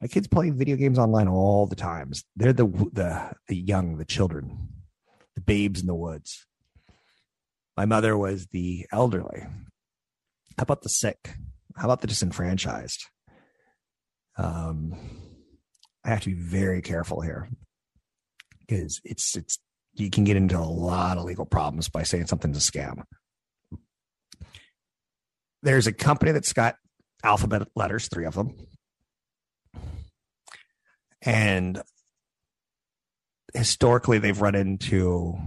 My 0.00 0.08
kids 0.08 0.26
play 0.26 0.48
video 0.48 0.76
games 0.76 0.98
online 0.98 1.28
all 1.28 1.66
the 1.66 1.76
times. 1.76 2.24
They're 2.36 2.54
the 2.54 2.64
the 2.64 3.32
the 3.48 3.56
young, 3.56 3.98
the 3.98 4.06
children, 4.06 4.70
the 5.34 5.42
babes 5.42 5.82
in 5.82 5.86
the 5.86 5.94
woods. 5.94 6.46
My 7.76 7.84
mother 7.84 8.16
was 8.16 8.46
the 8.46 8.86
elderly. 8.90 9.42
How 10.56 10.62
about 10.62 10.80
the 10.80 10.88
sick? 10.88 11.36
How 11.76 11.84
about 11.84 12.00
the 12.00 12.06
disenfranchised? 12.06 13.04
Um, 14.38 14.94
I 16.02 16.08
have 16.08 16.22
to 16.22 16.30
be 16.30 16.40
very 16.40 16.80
careful 16.80 17.20
here 17.20 17.50
because 18.66 19.02
it's 19.04 19.36
it's 19.36 19.58
you 19.92 20.08
can 20.08 20.24
get 20.24 20.38
into 20.38 20.58
a 20.58 20.64
lot 20.64 21.18
of 21.18 21.24
legal 21.24 21.44
problems 21.44 21.90
by 21.90 22.04
saying 22.04 22.26
something's 22.26 22.56
a 22.56 22.72
scam. 22.72 23.02
There's 25.64 25.86
a 25.86 25.92
company 25.92 26.32
that's 26.32 26.52
got 26.52 26.76
alphabet 27.22 27.66
letters, 27.74 28.08
three 28.08 28.26
of 28.26 28.34
them. 28.34 28.54
And 31.22 31.80
historically, 33.54 34.18
they've 34.18 34.40
run 34.40 34.54
into 34.54 35.38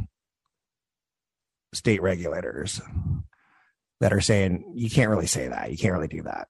state 1.71 2.01
regulators 2.01 2.81
that 3.99 4.11
are 4.11 4.21
saying 4.21 4.73
you 4.75 4.89
can't 4.89 5.11
really 5.11 5.27
say 5.27 5.49
that. 5.49 5.71
You 5.71 5.77
can't 5.77 5.93
really 5.93 6.07
do 6.07 6.23
that. 6.23 6.47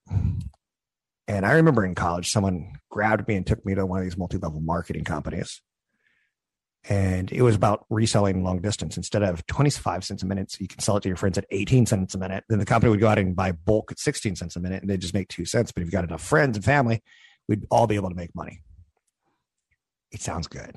And 1.26 1.44
I 1.44 1.52
remember 1.52 1.84
in 1.84 1.94
college, 1.94 2.30
someone 2.30 2.72
grabbed 2.90 3.28
me 3.28 3.36
and 3.36 3.46
took 3.46 3.64
me 3.66 3.74
to 3.74 3.84
one 3.84 3.98
of 3.98 4.04
these 4.04 4.16
multi 4.16 4.38
level 4.38 4.60
marketing 4.60 5.04
companies. 5.04 5.60
And 6.88 7.30
it 7.30 7.42
was 7.42 7.54
about 7.54 7.84
reselling 7.90 8.42
long 8.42 8.60
distance. 8.60 8.96
Instead 8.96 9.22
of 9.22 9.46
25 9.46 10.04
cents 10.04 10.22
a 10.22 10.26
minute, 10.26 10.50
so 10.50 10.58
you 10.60 10.68
can 10.68 10.78
sell 10.78 10.96
it 10.96 11.02
to 11.02 11.08
your 11.08 11.16
friends 11.16 11.36
at 11.36 11.44
18 11.50 11.84
cents 11.84 12.14
a 12.14 12.18
minute. 12.18 12.44
Then 12.48 12.58
the 12.58 12.64
company 12.64 12.90
would 12.90 13.00
go 13.00 13.08
out 13.08 13.18
and 13.18 13.36
buy 13.36 13.52
bulk 13.52 13.92
at 13.92 13.98
16 13.98 14.36
cents 14.36 14.56
a 14.56 14.60
minute 14.60 14.80
and 14.82 14.88
they'd 14.88 15.00
just 15.00 15.12
make 15.12 15.28
two 15.28 15.44
cents. 15.44 15.70
But 15.70 15.82
if 15.82 15.86
you 15.86 15.92
got 15.92 16.04
enough 16.04 16.22
friends 16.22 16.56
and 16.56 16.64
family, 16.64 17.02
we'd 17.46 17.66
all 17.70 17.86
be 17.86 17.96
able 17.96 18.08
to 18.08 18.14
make 18.14 18.34
money. 18.34 18.62
It 20.10 20.22
sounds 20.22 20.46
good. 20.46 20.74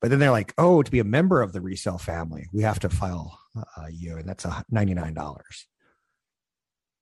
But 0.00 0.10
then 0.10 0.20
they're 0.20 0.30
like, 0.30 0.54
oh, 0.58 0.82
to 0.82 0.90
be 0.90 1.00
a 1.00 1.04
member 1.04 1.42
of 1.42 1.52
the 1.52 1.60
resale 1.60 1.98
family, 1.98 2.48
we 2.52 2.62
have 2.62 2.78
to 2.80 2.88
file 2.88 3.40
uh, 3.56 3.86
you, 3.90 4.16
and 4.16 4.28
that's 4.28 4.44
a 4.44 4.64
$99. 4.72 5.42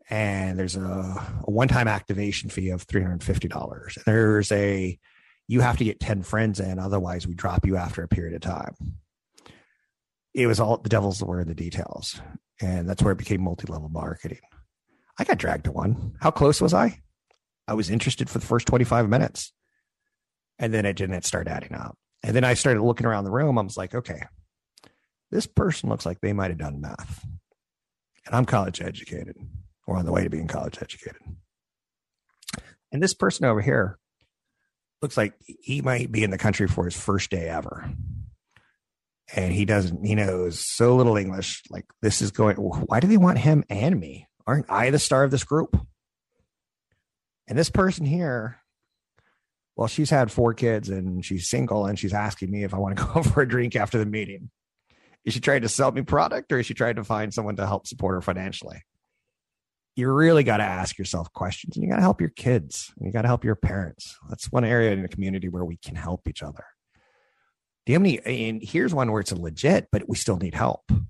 And 0.09 0.59
there's 0.59 0.77
a, 0.77 0.81
a 0.81 1.51
one 1.51 1.69
time 1.69 1.89
activation 1.89 2.49
fee 2.51 2.71
of 2.71 2.87
$350. 2.87 3.97
and 3.97 4.05
There's 4.07 4.53
a, 4.53 4.99
you 5.47 5.61
have 5.61 5.77
to 5.79 5.85
get 5.85 6.01
10 6.01 6.23
friends 6.23 6.61
in, 6.61 6.79
otherwise, 6.79 7.27
we 7.27 7.35
drop 7.35 7.67
you 7.67 7.77
after 7.77 8.03
a 8.03 8.09
period 8.09 8.35
of 8.35 8.41
time. 8.41 8.75
It 10.33 10.47
was 10.47 10.59
all 10.59 10.79
the 10.79 10.89
devil's 10.89 11.23
were 11.23 11.41
in 11.41 11.49
the 11.49 11.55
details. 11.55 12.21
And 12.61 12.89
that's 12.89 13.03
where 13.03 13.13
it 13.13 13.19
became 13.19 13.43
multi 13.43 13.71
level 13.71 13.89
marketing. 13.89 14.41
I 15.19 15.25
got 15.25 15.39
dragged 15.39 15.65
to 15.65 15.73
one. 15.73 16.15
How 16.21 16.31
close 16.31 16.61
was 16.61 16.75
I? 16.75 17.01
I 17.69 17.75
was 17.75 17.91
interested 17.91 18.29
for 18.29 18.39
the 18.39 18.47
first 18.47 18.67
25 18.67 19.09
minutes. 19.09 19.53
And 20.59 20.73
then 20.73 20.87
it 20.87 20.97
didn't 20.97 21.23
start 21.23 21.49
adding 21.49 21.75
up. 21.75 21.97
And 22.23 22.35
then 22.35 22.45
I 22.45 22.55
started 22.55 22.83
looking 22.83 23.07
around 23.07 23.25
the 23.25 23.31
room. 23.31 23.59
I 23.59 23.63
was 23.63 23.77
like, 23.77 23.95
okay, 23.95 24.23
this 25.31 25.47
person 25.47 25.89
looks 25.89 26.07
like 26.07 26.21
they 26.21 26.33
might 26.33 26.51
have 26.51 26.59
done 26.59 26.81
math. 26.81 27.25
And 28.27 28.35
I'm 28.35 28.47
college 28.47 28.81
educated 28.81 29.37
or 29.87 29.97
on 29.97 30.07
the 30.07 30.13
way 30.13 30.23
to 30.23 30.31
being 30.31 30.47
college 30.47 30.79
educated. 30.81 31.21
And 32.93 33.03
this 33.03 33.15
person 33.15 33.45
over 33.45 33.61
here 33.61 33.99
looks 35.05 35.19
like 35.19 35.35
he 35.61 35.83
might 35.83 36.11
be 36.11 36.25
in 36.25 36.31
the 36.31 36.39
country 36.39 36.67
for 36.67 36.87
his 36.87 36.99
first 36.99 37.29
day 37.31 37.47
ever. 37.47 37.91
and 39.35 39.53
he 39.53 39.67
doesn't 39.67 40.03
he 40.03 40.15
knows 40.15 40.59
so 40.59 40.97
little 40.97 41.19
english 41.19 41.63
like 41.69 41.85
this 42.01 42.23
is 42.23 42.31
going 42.31 42.57
why 42.57 43.01
do 43.01 43.07
they 43.07 43.19
want 43.19 43.37
him 43.39 43.63
and 43.69 44.01
me? 44.01 44.27
Aren't 44.47 44.71
i 44.71 44.89
the 44.89 44.99
star 44.99 45.23
of 45.23 45.31
this 45.31 45.45
group? 45.45 45.77
And 47.47 47.59
this 47.59 47.69
person 47.69 48.07
here 48.07 48.59
well 49.77 49.89
she's 49.89 50.09
had 50.09 50.33
four 50.33 50.55
kids 50.55 50.89
and 50.89 51.23
she's 51.23 51.51
single 51.51 51.85
and 51.85 51.99
she's 51.99 52.15
asking 52.15 52.51
me 52.51 52.65
if 52.65 52.73
i 52.73 52.79
want 52.79 52.97
to 52.97 53.05
go 53.15 53.23
for 53.23 53.43
a 53.43 53.49
drink 53.49 53.77
after 53.77 53.99
the 53.99 54.07
meeting. 54.07 54.51
Is 55.27 55.35
she 55.35 55.41
trying 55.41 55.63
to 55.63 55.69
sell 55.69 55.93
me 55.93 56.01
product 56.01 56.51
or 56.51 56.59
is 56.59 56.67
she 56.67 56.75
trying 56.75 56.97
to 56.97 57.05
find 57.05 57.33
someone 57.33 57.57
to 57.57 57.67
help 57.67 57.87
support 57.87 58.15
her 58.15 58.23
financially 58.23 58.83
you 59.97 60.11
really 60.11 60.43
got 60.43 60.57
to 60.59 60.65
ask 60.65 60.99
yourself 60.99 61.33
questions 61.33 61.77
and 61.77 61.85
you 61.85 61.91
got 61.91 61.97
to 61.97 62.03
help 62.03 62.21
your 62.21 62.31
kids 62.31 62.93
and 62.97 63.07
you 63.07 63.13
got 63.13 63.23
to 63.23 63.29
help 63.29 63.45
your 63.45 63.55
parents 63.55 64.17
that's 64.29 64.51
one 64.51 64.65
area 64.65 64.93
in 64.93 65.03
the 65.03 65.09
community 65.09 65.49
where 65.49 65.65
we 65.65 65.77
can 65.77 65.95
help 65.95 66.27
each 66.27 66.43
other 66.43 66.65
do 67.87 67.93
you 67.93 67.99
have 67.99 68.03
any? 68.03 68.49
And 68.49 68.63
here's 68.63 68.95
one 68.95 69.13
where 69.13 69.21
it's 69.21 69.33
legit, 69.33 69.89
but 69.93 70.09
we 70.09 70.17
still 70.17 70.39
need 70.39 70.55
help. 70.55 70.87
The 70.89 71.03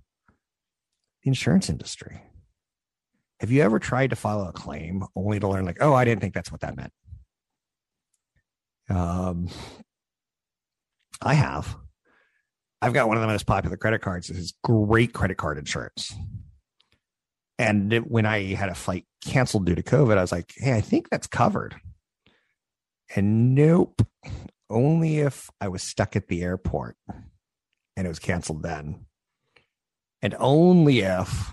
insurance 1.25 1.70
industry. 1.70 2.20
Have 3.40 3.51
you 3.51 3.62
ever 3.62 3.79
tried 3.79 4.11
to 4.11 4.16
file 4.16 4.42
a 4.42 4.53
claim 4.53 5.05
only 5.14 5.38
to 5.38 5.49
learn, 5.49 5.64
like, 5.64 5.79
oh, 5.81 5.94
I 5.94 6.05
didn't 6.05 6.20
think 6.20 6.35
that's 6.35 6.51
what 6.51 6.62
that 6.62 6.77
meant? 6.77 6.92
Um, 8.90 9.49
I 11.23 11.35
have. 11.35 11.77
I've 12.83 12.92
got 12.92 13.09
one 13.09 13.16
of 13.16 13.23
the 13.23 13.29
most 13.29 13.47
popular 13.47 13.77
credit 13.77 14.03
cards. 14.03 14.29
This 14.29 14.38
is 14.38 14.55
great 14.62 15.12
credit 15.12 15.37
card 15.37 15.59
insurance. 15.59 16.14
And 17.59 17.93
when 18.09 18.27
I 18.27 18.55
had 18.55 18.69
a 18.69 18.75
flight 18.75 19.07
canceled 19.25 19.67
due 19.67 19.75
to 19.75 19.83
COVID, 19.83 20.19
I 20.19 20.23
was 20.23 20.33
like, 20.33 20.53
hey, 20.57 20.73
I 20.73 20.81
think 20.81 21.09
that's 21.09 21.27
covered. 21.27 21.77
And 23.14 23.55
nope, 23.55 24.03
only 24.69 25.19
if 25.19 25.51
I 25.61 25.69
was 25.69 25.83
stuck 25.83 26.17
at 26.17 26.29
the 26.29 26.43
airport 26.43 26.97
and 27.97 28.07
it 28.07 28.09
was 28.09 28.19
canceled 28.19 28.62
then. 28.62 29.07
And 30.21 30.35
only 30.38 31.01
if 31.01 31.53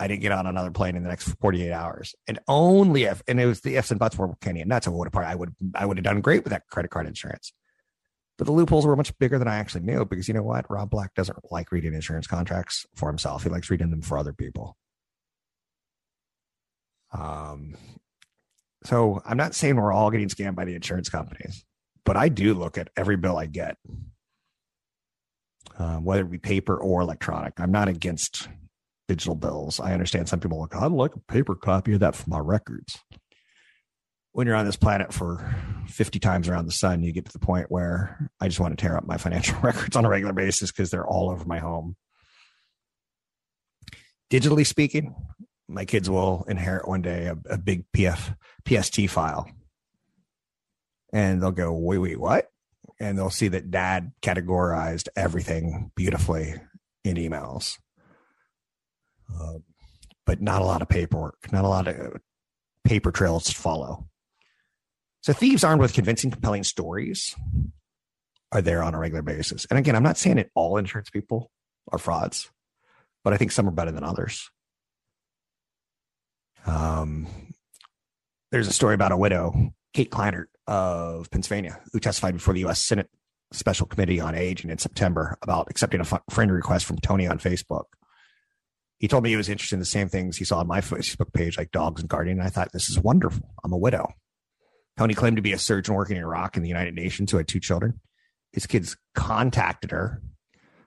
I 0.00 0.08
didn't 0.08 0.22
get 0.22 0.32
on 0.32 0.46
another 0.46 0.70
plane 0.70 0.96
in 0.96 1.02
the 1.02 1.08
next 1.08 1.28
48 1.40 1.70
hours. 1.72 2.14
And 2.26 2.38
only 2.48 3.04
if, 3.04 3.22
and 3.28 3.40
it 3.40 3.46
was 3.46 3.60
the 3.60 3.76
ifs 3.76 3.90
and 3.90 4.00
buts 4.00 4.16
were 4.16 4.34
Kenny 4.40 4.60
and 4.60 4.68
nuts. 4.68 4.86
I 4.86 4.90
would 4.90 5.08
have, 5.12 5.22
I 5.22 5.34
would, 5.34 5.54
I 5.74 5.86
would 5.86 5.98
have 5.98 6.04
done 6.04 6.20
great 6.20 6.44
with 6.44 6.52
that 6.52 6.66
credit 6.70 6.90
card 6.90 7.06
insurance. 7.06 7.52
But 8.36 8.46
the 8.46 8.52
loopholes 8.52 8.86
were 8.86 8.96
much 8.96 9.16
bigger 9.18 9.38
than 9.38 9.46
I 9.46 9.56
actually 9.56 9.82
knew 9.82 10.04
because 10.04 10.26
you 10.26 10.34
know 10.34 10.42
what? 10.42 10.68
Rob 10.68 10.90
Black 10.90 11.14
doesn't 11.14 11.38
like 11.52 11.70
reading 11.70 11.94
insurance 11.94 12.26
contracts 12.26 12.84
for 12.96 13.08
himself. 13.08 13.44
He 13.44 13.48
likes 13.48 13.70
reading 13.70 13.90
them 13.90 14.02
for 14.02 14.18
other 14.18 14.32
people. 14.32 14.76
Um, 17.16 17.76
so 18.84 19.22
I'm 19.24 19.36
not 19.36 19.54
saying 19.54 19.76
we're 19.76 19.92
all 19.92 20.10
getting 20.10 20.28
scammed 20.28 20.56
by 20.56 20.64
the 20.64 20.74
insurance 20.74 21.08
companies 21.08 21.64
but 22.04 22.16
I 22.16 22.28
do 22.28 22.54
look 22.54 22.78
at 22.78 22.90
every 22.96 23.16
bill 23.16 23.36
I 23.36 23.46
get, 23.46 23.76
uh, 25.78 25.96
whether 25.96 26.22
it 26.22 26.30
be 26.30 26.38
paper 26.38 26.76
or 26.76 27.00
electronic. 27.00 27.54
I'm 27.58 27.72
not 27.72 27.88
against 27.88 28.48
digital 29.08 29.34
bills. 29.34 29.80
I 29.80 29.92
understand 29.92 30.28
some 30.28 30.40
people 30.40 30.60
look, 30.60 30.76
I'd 30.76 30.92
like 30.92 31.14
a 31.14 31.32
paper 31.32 31.54
copy 31.54 31.94
of 31.94 32.00
that 32.00 32.14
for 32.14 32.28
my 32.28 32.38
records. 32.38 32.98
When 34.32 34.46
you're 34.46 34.56
on 34.56 34.66
this 34.66 34.76
planet 34.76 35.12
for 35.12 35.54
50 35.88 36.18
times 36.18 36.48
around 36.48 36.66
the 36.66 36.72
sun, 36.72 37.02
you 37.02 37.12
get 37.12 37.26
to 37.26 37.32
the 37.32 37.38
point 37.38 37.70
where 37.70 38.30
I 38.40 38.48
just 38.48 38.60
want 38.60 38.76
to 38.76 38.82
tear 38.82 38.96
up 38.96 39.06
my 39.06 39.16
financial 39.16 39.58
records 39.62 39.96
on 39.96 40.04
a 40.04 40.08
regular 40.08 40.32
basis 40.32 40.72
because 40.72 40.90
they're 40.90 41.06
all 41.06 41.30
over 41.30 41.44
my 41.44 41.58
home. 41.58 41.96
Digitally 44.30 44.66
speaking, 44.66 45.14
my 45.68 45.84
kids 45.84 46.10
will 46.10 46.44
inherit 46.48 46.86
one 46.86 47.02
day 47.02 47.26
a, 47.26 47.36
a 47.50 47.58
big 47.58 47.84
PF 47.92 48.36
PST 48.66 49.08
file 49.08 49.48
and 51.14 51.40
they'll 51.40 51.52
go, 51.52 51.72
wait, 51.72 51.98
wait, 51.98 52.20
what? 52.20 52.50
And 53.00 53.16
they'll 53.16 53.30
see 53.30 53.48
that 53.48 53.70
dad 53.70 54.12
categorized 54.20 55.08
everything 55.16 55.92
beautifully 55.94 56.54
in 57.04 57.16
emails. 57.16 57.78
Uh, 59.32 59.58
but 60.26 60.42
not 60.42 60.60
a 60.60 60.64
lot 60.64 60.82
of 60.82 60.88
paperwork, 60.88 61.52
not 61.52 61.64
a 61.64 61.68
lot 61.68 61.86
of 61.86 62.20
paper 62.84 63.12
trails 63.12 63.44
to 63.44 63.54
follow. 63.54 64.08
So 65.22 65.32
thieves 65.32 65.64
armed 65.64 65.80
with 65.80 65.94
convincing, 65.94 66.30
compelling 66.30 66.64
stories 66.64 67.34
are 68.52 68.62
there 68.62 68.82
on 68.82 68.94
a 68.94 68.98
regular 68.98 69.22
basis. 69.22 69.66
And 69.70 69.78
again, 69.78 69.96
I'm 69.96 70.02
not 70.02 70.18
saying 70.18 70.36
that 70.36 70.50
all 70.54 70.76
insurance 70.76 71.10
people 71.10 71.50
are 71.92 71.98
frauds, 71.98 72.50
but 73.22 73.32
I 73.32 73.36
think 73.36 73.52
some 73.52 73.68
are 73.68 73.72
better 73.72 73.92
than 73.92 74.04
others. 74.04 74.50
Um, 76.66 77.26
there's 78.50 78.68
a 78.68 78.72
story 78.72 78.94
about 78.94 79.12
a 79.12 79.16
widow, 79.16 79.72
Kate 79.92 80.10
Kleinert, 80.10 80.46
of 80.66 81.30
Pennsylvania, 81.30 81.80
who 81.92 82.00
testified 82.00 82.34
before 82.34 82.54
the 82.54 82.60
U.S. 82.60 82.84
Senate 82.84 83.10
Special 83.52 83.86
Committee 83.86 84.20
on 84.20 84.34
Aging 84.34 84.70
in 84.70 84.78
September 84.78 85.36
about 85.42 85.68
accepting 85.70 86.00
a 86.00 86.04
friend 86.30 86.50
request 86.50 86.86
from 86.86 86.98
Tony 86.98 87.26
on 87.26 87.38
Facebook. 87.38 87.84
He 88.98 89.08
told 89.08 89.22
me 89.22 89.30
he 89.30 89.36
was 89.36 89.48
interested 89.48 89.76
in 89.76 89.80
the 89.80 89.86
same 89.86 90.08
things 90.08 90.36
he 90.36 90.44
saw 90.44 90.60
on 90.60 90.66
my 90.66 90.80
Facebook 90.80 91.32
page, 91.32 91.58
like 91.58 91.70
dogs 91.70 92.00
and 92.00 92.08
gardening. 92.08 92.38
And 92.38 92.46
I 92.46 92.50
thought, 92.50 92.72
this 92.72 92.88
is 92.88 92.98
wonderful. 92.98 93.50
I'm 93.62 93.72
a 93.72 93.78
widow. 93.78 94.14
Tony 94.96 95.14
claimed 95.14 95.36
to 95.36 95.42
be 95.42 95.52
a 95.52 95.58
surgeon 95.58 95.94
working 95.94 96.16
in 96.16 96.22
Iraq 96.22 96.56
in 96.56 96.62
the 96.62 96.68
United 96.68 96.94
Nations 96.94 97.30
who 97.30 97.36
had 97.36 97.48
two 97.48 97.60
children. 97.60 98.00
His 98.52 98.66
kids 98.66 98.96
contacted 99.14 99.90
her 99.90 100.22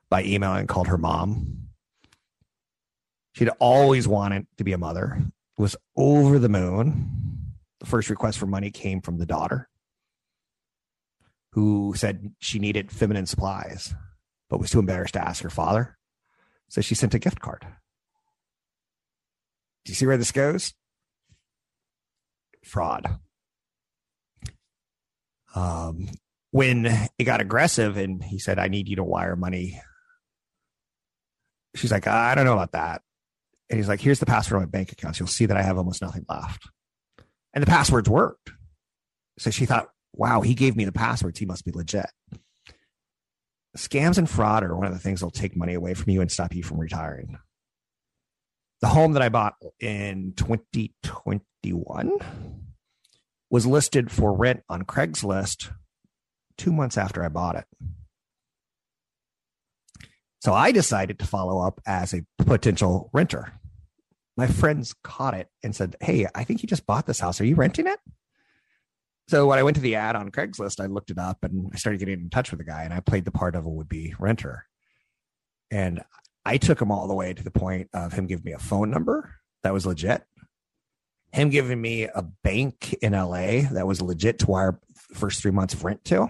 by 0.10 0.24
email 0.24 0.54
and 0.54 0.68
called 0.70 0.88
her 0.88 0.98
mom. 0.98 1.68
She'd 3.34 3.50
always 3.60 4.08
wanted 4.08 4.48
to 4.58 4.64
be 4.64 4.72
a 4.72 4.78
mother, 4.78 5.22
was 5.58 5.76
over 5.96 6.40
the 6.40 6.50
moon 6.50 7.28
the 7.80 7.86
first 7.86 8.10
request 8.10 8.40
for 8.40 8.46
money 8.46 8.72
came 8.72 9.02
from 9.02 9.18
the 9.18 9.26
daughter 9.26 9.70
who 11.52 11.94
said 11.96 12.34
she 12.40 12.60
needed 12.60 12.92
feminine 12.92 13.26
supplies, 13.26 13.94
but 14.50 14.60
was 14.60 14.70
too 14.70 14.80
embarrassed 14.80 15.14
to 15.14 15.26
ask 15.26 15.44
her 15.44 15.50
father. 15.50 15.98
So 16.70 16.82
she 16.82 16.96
sent 16.96 17.14
a 17.14 17.20
gift 17.20 17.40
card. 17.40 17.66
Do 19.86 19.92
you 19.92 19.96
see 19.96 20.06
where 20.06 20.18
this 20.18 20.32
goes? 20.32 20.74
Fraud. 22.64 23.20
Um, 25.56 26.10
when 26.52 26.86
it 27.18 27.24
got 27.24 27.42
aggressive 27.42 27.98
and 27.98 28.24
he 28.24 28.38
said, 28.38 28.60
I 28.60 28.68
need 28.68 28.90
you 28.90 28.98
to 28.98 29.04
wire 29.04 29.36
money, 29.36 29.82
she's 31.76 31.92
like, 31.92 32.06
I 32.06 32.36
don't 32.36 32.46
know 32.46 32.54
about 32.54 32.74
that. 32.74 33.02
And 33.70 33.78
he's 33.78 33.88
like, 33.88 34.02
Here's 34.02 34.20
the 34.20 34.26
password 34.26 34.62
of 34.62 34.68
my 34.68 34.72
bank 34.72 34.92
accounts. 34.92 35.20
You'll 35.20 35.28
see 35.28 35.46
that 35.46 35.58
I 35.58 35.62
have 35.62 35.78
almost 35.78 36.02
nothing 36.02 36.26
left 36.30 36.68
and 37.58 37.64
the 37.64 37.72
passwords 37.72 38.08
worked. 38.08 38.52
So 39.40 39.50
she 39.50 39.66
thought, 39.66 39.90
wow, 40.14 40.42
he 40.42 40.54
gave 40.54 40.76
me 40.76 40.86
the 40.86 40.92
passwords. 40.92 41.40
He 41.40 41.48
must 41.48 41.66
be 41.66 41.72
legit. 41.72 42.06
Scams 43.76 44.20
and 44.20 44.30
fraud 44.30 44.64
are 44.64 44.76
one 44.76 44.86
of 44.86 44.94
the 44.94 45.00
things 45.00 45.22
that'll 45.22 45.32
take 45.32 45.56
money 45.56 45.74
away 45.74 45.96
from 45.96 46.12
you 46.12 46.22
and 46.22 46.32
stop 46.32 46.54
you 46.54 46.62
from 46.62 46.78
retiring. 46.78 47.40
The 48.82 48.90
home 48.90 49.14
that 49.14 49.24
I 49.24 49.30
bought 49.30 49.56
in 49.80 50.34
2021 50.36 52.20
was 53.50 53.66
listed 53.66 54.12
for 54.12 54.36
rent 54.36 54.62
on 54.70 54.84
Craigslist 54.84 55.72
two 56.60 56.72
months 56.72 56.96
after 56.96 57.24
I 57.24 57.30
bought 57.30 57.56
it. 57.56 57.66
So 60.42 60.54
I 60.54 60.72
decided 60.72 61.18
to 61.18 61.26
follow 61.26 61.66
up 61.66 61.82
as 61.88 62.14
a 62.14 62.22
potential 62.38 63.10
renter 63.14 63.57
my 64.38 64.48
friends 64.48 64.94
caught 65.04 65.34
it 65.34 65.50
and 65.64 65.76
said, 65.76 65.96
Hey, 66.00 66.28
I 66.34 66.44
think 66.44 66.62
you 66.62 66.68
just 66.68 66.86
bought 66.86 67.06
this 67.06 67.20
house. 67.20 67.42
Are 67.42 67.46
you 67.46 67.56
renting 67.56 67.88
it? 67.88 68.00
So 69.28 69.46
when 69.48 69.60
I 69.60 69.64
went 69.64 69.76
to 69.76 69.82
the 69.82 69.96
ad 69.96 70.16
on 70.16 70.32
Craigslist, 70.32 70.80
I 70.80 70.86
looked 70.86 71.12
it 71.12 71.18
up 71.18 71.44
and 71.44 71.70
I 71.74 71.78
started 71.78 71.98
getting 71.98 72.22
in 72.22 72.30
touch 72.30 72.52
with 72.52 72.60
the 72.60 72.64
guy 72.64 72.84
and 72.84 72.94
I 72.94 73.02
played 73.02 73.26
the 73.26 73.32
part 73.32 73.56
of 73.56 73.66
a 73.66 73.70
would 73.70 73.90
be 73.90 74.16
renter. 74.20 74.66
And 75.70 76.02
I 76.46 76.56
took 76.58 76.82
him 76.82 76.92
all 76.92 77.08
the 77.08 77.14
way 77.14 77.34
to 77.34 77.44
the 77.44 77.52
point 77.52 77.90
of 77.94 78.14
him 78.14 78.26
giving 78.26 78.46
me 78.46 78.54
a 78.54 78.60
phone 78.60 78.90
number 78.90 79.34
that 79.64 79.74
was 79.74 79.86
legit, 79.86 80.24
him 81.34 81.50
giving 81.50 81.82
me 81.82 82.04
a 82.04 82.22
bank 82.44 82.94
in 83.02 83.12
LA 83.12 83.64
that 83.74 83.86
was 83.86 84.02
legit 84.02 84.40
to 84.40 84.48
wire 84.48 84.80
first 85.14 85.42
three 85.42 85.52
months 85.52 85.74
of 85.74 85.84
rent 85.84 86.06
to. 86.06 86.30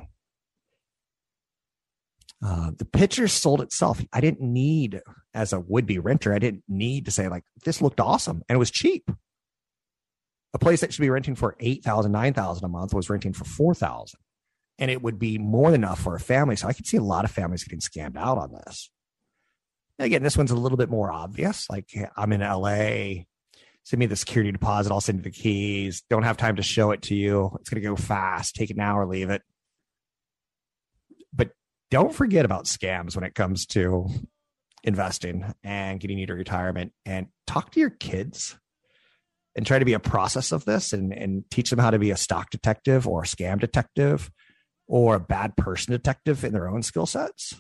Uh, 2.46 2.72
the 2.78 2.86
picture 2.86 3.28
sold 3.28 3.62
itself. 3.62 4.04
I 4.14 4.22
didn't 4.22 4.42
need, 4.42 5.02
as 5.34 5.54
a 5.54 5.60
would 5.60 5.86
be 5.86 6.00
renter, 6.00 6.34
I 6.34 6.40
didn't 6.40 6.64
need 6.68 7.06
to 7.06 7.12
say, 7.12 7.28
like, 7.28 7.44
this 7.66 7.82
looked 7.82 8.00
awesome 8.00 8.44
and 8.48 8.56
it 8.56 8.60
was 8.60 8.72
cheap. 8.72 9.10
A 10.54 10.60
place 10.60 10.82
that 10.82 10.94
should 10.94 11.02
be 11.02 11.10
renting 11.10 11.36
for 11.36 11.56
8000 11.60 12.12
9000 12.12 12.64
a 12.64 12.68
month 12.68 12.94
was 12.94 13.10
renting 13.10 13.34
for 13.34 13.44
4000 13.44 14.20
and 14.80 14.92
it 14.92 15.02
would 15.02 15.20
be 15.20 15.38
more 15.38 15.72
than 15.72 15.84
enough 15.84 16.00
for 16.00 16.16
a 16.16 16.20
family. 16.20 16.56
So 16.56 16.68
I 16.68 16.74
could 16.74 16.86
see 16.86 16.98
a 16.98 17.04
lot 17.04 17.26
of 17.26 17.32
families 17.32 17.64
getting 17.64 17.80
scammed 17.80 18.18
out 18.18 18.38
on 18.38 18.52
this. 18.52 18.92
And 19.98 20.06
again, 20.06 20.22
this 20.22 20.38
one's 20.38 20.52
a 20.52 20.56
little 20.56 20.78
bit 20.78 20.90
more 20.90 21.12
obvious. 21.12 21.68
Like, 21.70 21.90
I'm 22.16 22.32
in 22.32 22.42
LA, 22.42 23.24
send 23.84 24.00
me 24.00 24.06
the 24.06 24.16
security 24.16 24.52
deposit, 24.52 24.92
I'll 24.92 25.02
send 25.02 25.20
you 25.20 25.24
the 25.24 25.32
keys. 25.32 26.04
Don't 26.08 26.24
have 26.24 26.38
time 26.38 26.58
to 26.58 26.64
show 26.64 26.92
it 26.92 27.02
to 27.04 27.16
you. 27.16 27.58
It's 27.60 27.70
going 27.70 27.82
to 27.82 27.90
go 27.90 27.96
fast. 27.96 28.56
Take 28.56 28.70
it 28.70 28.78
now 28.78 29.00
or 29.00 29.08
leave 29.08 29.32
it 29.32 29.42
don't 31.92 32.14
forget 32.14 32.46
about 32.46 32.66
scams 32.66 33.16
when 33.16 33.24
it 33.24 33.36
comes 33.36 33.66
to 33.68 34.08
investing 34.84 35.54
and 35.64 36.00
getting 36.00 36.18
you 36.18 36.28
to 36.28 36.34
retirement 36.34 36.94
and 37.06 37.28
talk 37.46 37.72
to 37.72 37.80
your 37.80 37.90
kids 37.90 38.58
and 39.56 39.66
try 39.66 39.80
to 39.80 39.86
be 39.86 39.94
a 39.94 40.00
process 40.00 40.52
of 40.52 40.66
this 40.66 40.94
and, 40.94 41.12
and 41.12 41.44
teach 41.50 41.70
them 41.70 41.80
how 41.80 41.90
to 41.90 42.00
be 42.00 42.12
a 42.12 42.18
stock 42.18 42.50
detective 42.52 43.08
or 43.08 43.24
a 43.24 43.26
scam 43.26 43.60
detective 43.60 44.30
or 44.88 45.16
a 45.16 45.20
bad 45.20 45.58
person 45.58 45.92
detective 45.92 46.44
in 46.44 46.54
their 46.54 46.70
own 46.70 46.84
skill 46.84 47.06
sets. 47.06 47.56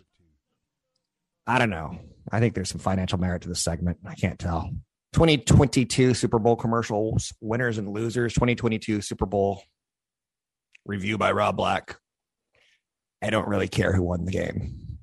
I 1.45 1.59
don't 1.59 1.69
know. 1.69 1.97
I 2.31 2.39
think 2.39 2.53
there's 2.53 2.69
some 2.69 2.79
financial 2.79 3.19
merit 3.19 3.41
to 3.43 3.49
this 3.49 3.63
segment. 3.63 3.97
I 4.05 4.15
can't 4.15 4.37
tell. 4.37 4.69
2022 5.13 6.13
Super 6.13 6.39
Bowl 6.39 6.55
commercials, 6.55 7.33
winners 7.41 7.77
and 7.77 7.89
losers. 7.89 8.33
2022 8.33 9.01
Super 9.01 9.25
Bowl 9.25 9.63
review 10.85 11.17
by 11.17 11.31
Rob 11.31 11.57
Black. 11.57 11.97
I 13.21 13.29
don't 13.29 13.47
really 13.47 13.67
care 13.67 13.93
who 13.93 14.03
won 14.03 14.25
the 14.25 14.31
game, 14.31 14.99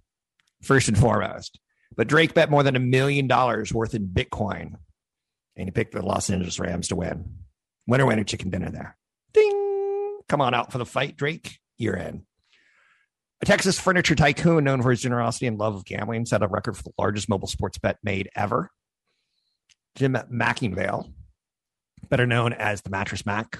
first 0.62 0.88
and 0.88 0.98
foremost. 0.98 1.58
But 1.96 2.08
Drake 2.08 2.34
bet 2.34 2.50
more 2.50 2.62
than 2.62 2.76
a 2.76 2.80
million 2.80 3.26
dollars 3.26 3.72
worth 3.72 3.94
in 3.94 4.08
Bitcoin, 4.08 4.74
and 5.56 5.68
he 5.68 5.70
picked 5.70 5.94
the 5.94 6.02
Los 6.02 6.30
Angeles 6.30 6.58
Rams 6.58 6.88
to 6.88 6.96
win. 6.96 7.38
Winner, 7.86 8.06
winner, 8.06 8.24
chicken 8.24 8.50
dinner 8.50 8.70
there. 8.70 8.96
Ding! 9.32 10.20
Come 10.28 10.40
on 10.40 10.54
out 10.54 10.72
for 10.72 10.78
the 10.78 10.86
fight, 10.86 11.16
Drake. 11.16 11.58
You're 11.76 11.96
in. 11.96 12.24
A 13.42 13.46
Texas 13.46 13.78
furniture 13.78 14.14
tycoon 14.14 14.64
known 14.64 14.80
for 14.80 14.90
his 14.90 15.02
generosity 15.02 15.46
and 15.46 15.58
love 15.58 15.74
of 15.74 15.84
gambling 15.84 16.24
set 16.24 16.42
a 16.42 16.48
record 16.48 16.76
for 16.76 16.82
the 16.82 16.92
largest 16.98 17.28
mobile 17.28 17.48
sports 17.48 17.78
bet 17.78 17.98
made 18.02 18.30
ever. 18.34 18.70
Jim 19.96 20.14
McIngvale, 20.14 21.12
better 22.08 22.26
known 22.26 22.52
as 22.52 22.80
the 22.80 22.90
Mattress 22.90 23.26
Mac, 23.26 23.58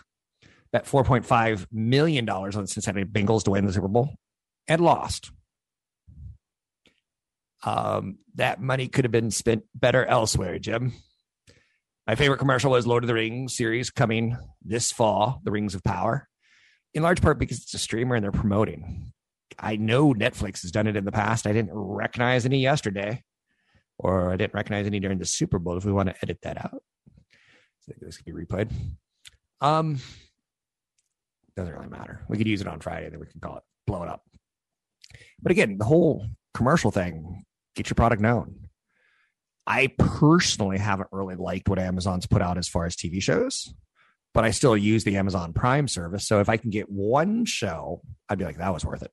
bet 0.72 0.86
$4.5 0.86 1.66
million 1.70 2.28
on 2.28 2.50
the 2.52 2.66
Cincinnati 2.66 3.04
Bengals 3.04 3.44
to 3.44 3.50
win 3.50 3.66
the 3.66 3.72
Super 3.72 3.88
Bowl 3.88 4.14
and 4.68 4.80
lost. 4.80 5.30
Um, 7.64 8.18
that 8.34 8.60
money 8.60 8.88
could 8.88 9.04
have 9.04 9.12
been 9.12 9.30
spent 9.30 9.64
better 9.74 10.04
elsewhere, 10.04 10.58
Jim. 10.58 10.92
My 12.06 12.14
favorite 12.14 12.38
commercial 12.38 12.70
was 12.70 12.86
Lord 12.86 13.02
of 13.02 13.08
the 13.08 13.14
Rings 13.14 13.56
series 13.56 13.90
coming 13.90 14.36
this 14.62 14.92
fall, 14.92 15.40
The 15.44 15.50
Rings 15.50 15.74
of 15.74 15.82
Power, 15.82 16.28
in 16.92 17.02
large 17.02 17.22
part 17.22 17.38
because 17.38 17.58
it's 17.62 17.72
a 17.72 17.78
streamer 17.78 18.14
and 18.14 18.22
they're 18.22 18.32
promoting. 18.32 19.12
I 19.58 19.76
know 19.76 20.12
Netflix 20.12 20.62
has 20.62 20.70
done 20.70 20.86
it 20.86 20.96
in 20.96 21.04
the 21.04 21.12
past. 21.12 21.46
I 21.46 21.52
didn't 21.52 21.72
recognize 21.72 22.44
any 22.44 22.60
yesterday, 22.60 23.22
or 23.98 24.32
I 24.32 24.36
didn't 24.36 24.54
recognize 24.54 24.86
any 24.86 25.00
during 25.00 25.18
the 25.18 25.24
Super 25.24 25.58
Bowl. 25.58 25.78
If 25.78 25.84
we 25.84 25.92
want 25.92 26.10
to 26.10 26.16
edit 26.22 26.38
that 26.42 26.58
out, 26.58 26.82
so 27.80 27.92
this 28.00 28.18
could 28.18 28.26
be 28.26 28.32
replayed. 28.32 28.70
Um, 29.60 30.00
doesn't 31.56 31.72
really 31.72 31.88
matter. 31.88 32.20
We 32.28 32.36
could 32.36 32.48
use 32.48 32.60
it 32.60 32.66
on 32.66 32.80
Friday, 32.80 33.08
then 33.08 33.20
we 33.20 33.26
can 33.26 33.40
call 33.40 33.56
it 33.58 33.62
blow 33.86 34.02
it 34.02 34.08
up. 34.08 34.22
But 35.44 35.52
again, 35.52 35.76
the 35.78 35.84
whole 35.84 36.26
commercial 36.54 36.90
thing, 36.90 37.44
get 37.76 37.90
your 37.90 37.94
product 37.94 38.20
known. 38.20 38.68
I 39.66 39.88
personally 39.98 40.78
haven't 40.78 41.10
really 41.12 41.36
liked 41.36 41.68
what 41.68 41.78
Amazon's 41.78 42.26
put 42.26 42.42
out 42.42 42.58
as 42.58 42.66
far 42.66 42.86
as 42.86 42.96
TV 42.96 43.22
shows, 43.22 43.72
but 44.32 44.44
I 44.44 44.50
still 44.50 44.76
use 44.76 45.04
the 45.04 45.16
Amazon 45.16 45.52
Prime 45.52 45.86
service. 45.86 46.26
So 46.26 46.40
if 46.40 46.48
I 46.48 46.56
can 46.56 46.70
get 46.70 46.90
one 46.90 47.44
show, 47.44 48.00
I'd 48.28 48.38
be 48.38 48.44
like, 48.44 48.56
that 48.56 48.72
was 48.72 48.84
worth 48.84 49.02
it. 49.02 49.12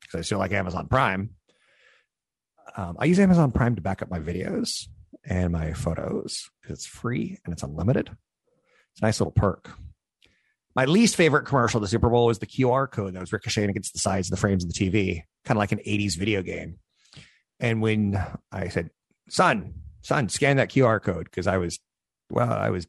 Because 0.00 0.18
I 0.18 0.22
still 0.22 0.38
like 0.38 0.52
Amazon 0.52 0.88
Prime. 0.88 1.30
Um, 2.76 2.96
I 2.98 3.04
use 3.04 3.20
Amazon 3.20 3.52
Prime 3.52 3.76
to 3.76 3.82
back 3.82 4.02
up 4.02 4.10
my 4.10 4.18
videos 4.18 4.88
and 5.24 5.52
my 5.52 5.74
photos 5.74 6.50
because 6.60 6.78
it's 6.78 6.86
free 6.86 7.38
and 7.44 7.52
it's 7.52 7.62
unlimited. 7.62 8.08
It's 8.08 9.02
a 9.02 9.04
nice 9.04 9.20
little 9.20 9.32
perk. 9.32 9.70
My 10.74 10.86
least 10.86 11.16
favorite 11.16 11.44
commercial 11.44 11.78
of 11.78 11.82
the 11.82 11.88
Super 11.88 12.08
Bowl 12.08 12.26
was 12.26 12.38
the 12.38 12.46
QR 12.46 12.90
code 12.90 13.14
that 13.14 13.20
was 13.20 13.32
ricocheting 13.32 13.70
against 13.70 13.92
the 13.92 13.98
sides 13.98 14.28
of 14.28 14.30
the 14.30 14.40
frames 14.40 14.64
of 14.64 14.72
the 14.72 14.78
TV, 14.78 15.22
kind 15.44 15.56
of 15.56 15.58
like 15.58 15.72
an 15.72 15.80
80s 15.86 16.16
video 16.16 16.42
game. 16.42 16.78
And 17.60 17.82
when 17.82 18.22
I 18.50 18.68
said, 18.68 18.90
son, 19.28 19.74
son, 20.00 20.28
scan 20.28 20.56
that 20.56 20.70
QR 20.70 21.02
code, 21.02 21.24
because 21.24 21.46
I 21.46 21.58
was, 21.58 21.78
well, 22.30 22.52
I 22.52 22.70
was 22.70 22.86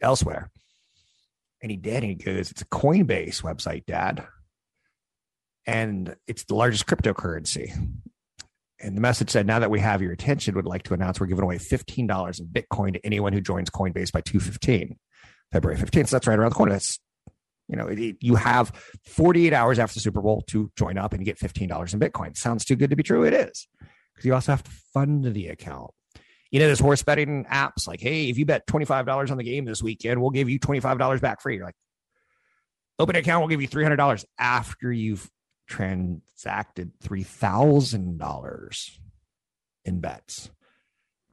elsewhere. 0.00 0.50
And 1.62 1.70
he 1.70 1.76
did. 1.76 2.02
And 2.02 2.10
he 2.10 2.14
goes, 2.14 2.50
it's 2.50 2.62
a 2.62 2.66
Coinbase 2.66 3.42
website, 3.42 3.86
dad. 3.86 4.26
And 5.66 6.16
it's 6.26 6.44
the 6.44 6.54
largest 6.54 6.86
cryptocurrency. 6.86 7.76
And 8.82 8.96
the 8.96 9.00
message 9.02 9.28
said, 9.28 9.46
now 9.46 9.58
that 9.58 9.70
we 9.70 9.80
have 9.80 10.00
your 10.00 10.12
attention, 10.12 10.54
would 10.54 10.64
like 10.64 10.84
to 10.84 10.94
announce 10.94 11.20
we're 11.20 11.26
giving 11.26 11.44
away 11.44 11.58
$15 11.58 12.40
in 12.40 12.46
Bitcoin 12.46 12.94
to 12.94 13.04
anyone 13.04 13.34
who 13.34 13.42
joins 13.42 13.68
Coinbase 13.68 14.10
by 14.10 14.22
215. 14.22 14.96
February 15.52 15.78
15th. 15.80 16.08
So 16.08 16.16
that's 16.16 16.26
right 16.26 16.38
around 16.38 16.50
the 16.50 16.56
corner. 16.56 16.72
That's, 16.72 16.98
you 17.68 17.76
know, 17.76 17.86
it, 17.86 18.16
you 18.20 18.34
have 18.36 18.72
48 19.06 19.52
hours 19.52 19.78
after 19.78 19.94
the 19.94 20.00
Super 20.00 20.20
Bowl 20.20 20.42
to 20.48 20.70
join 20.76 20.98
up 20.98 21.12
and 21.12 21.24
get 21.24 21.38
$15 21.38 21.92
in 21.92 22.00
Bitcoin. 22.00 22.36
Sounds 22.36 22.64
too 22.64 22.76
good 22.76 22.90
to 22.90 22.96
be 22.96 23.02
true. 23.02 23.24
It 23.24 23.32
is 23.32 23.68
because 24.14 24.26
you 24.26 24.34
also 24.34 24.52
have 24.52 24.62
to 24.62 24.70
fund 24.92 25.24
the 25.24 25.48
account. 25.48 25.90
You 26.50 26.58
know, 26.58 26.66
there's 26.66 26.80
horse 26.80 27.02
betting 27.02 27.44
apps 27.44 27.86
like, 27.86 28.00
hey, 28.00 28.28
if 28.28 28.36
you 28.36 28.44
bet 28.44 28.66
$25 28.66 29.30
on 29.30 29.38
the 29.38 29.44
game 29.44 29.64
this 29.64 29.82
weekend, 29.82 30.20
we'll 30.20 30.30
give 30.30 30.50
you 30.50 30.58
$25 30.58 31.20
back 31.20 31.40
free. 31.40 31.56
You're 31.56 31.64
like, 31.64 31.76
open 32.98 33.16
an 33.16 33.20
account, 33.20 33.40
we'll 33.40 33.48
give 33.48 33.62
you 33.62 33.68
$300 33.68 34.24
after 34.38 34.92
you've 34.92 35.30
transacted 35.68 36.92
$3,000 37.04 38.90
in 39.84 40.00
bets. 40.00 40.50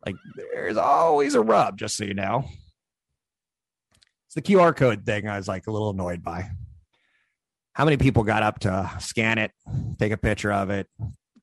Like, 0.05 0.15
there's 0.53 0.77
always 0.77 1.33
a 1.33 1.41
rub, 1.41 1.77
just 1.77 1.97
so 1.97 2.05
you 2.05 2.13
know. 2.13 2.45
It's 4.27 4.35
the 4.35 4.41
QR 4.41 4.75
code 4.75 5.05
thing 5.05 5.27
I 5.27 5.37
was 5.37 5.47
like 5.47 5.67
a 5.67 5.71
little 5.71 5.91
annoyed 5.91 6.21
by. 6.21 6.49
How 7.73 7.85
many 7.85 7.97
people 7.97 8.23
got 8.23 8.43
up 8.43 8.59
to 8.59 8.91
scan 8.99 9.37
it, 9.37 9.51
take 9.99 10.11
a 10.11 10.17
picture 10.17 10.51
of 10.51 10.69
it 10.69 10.87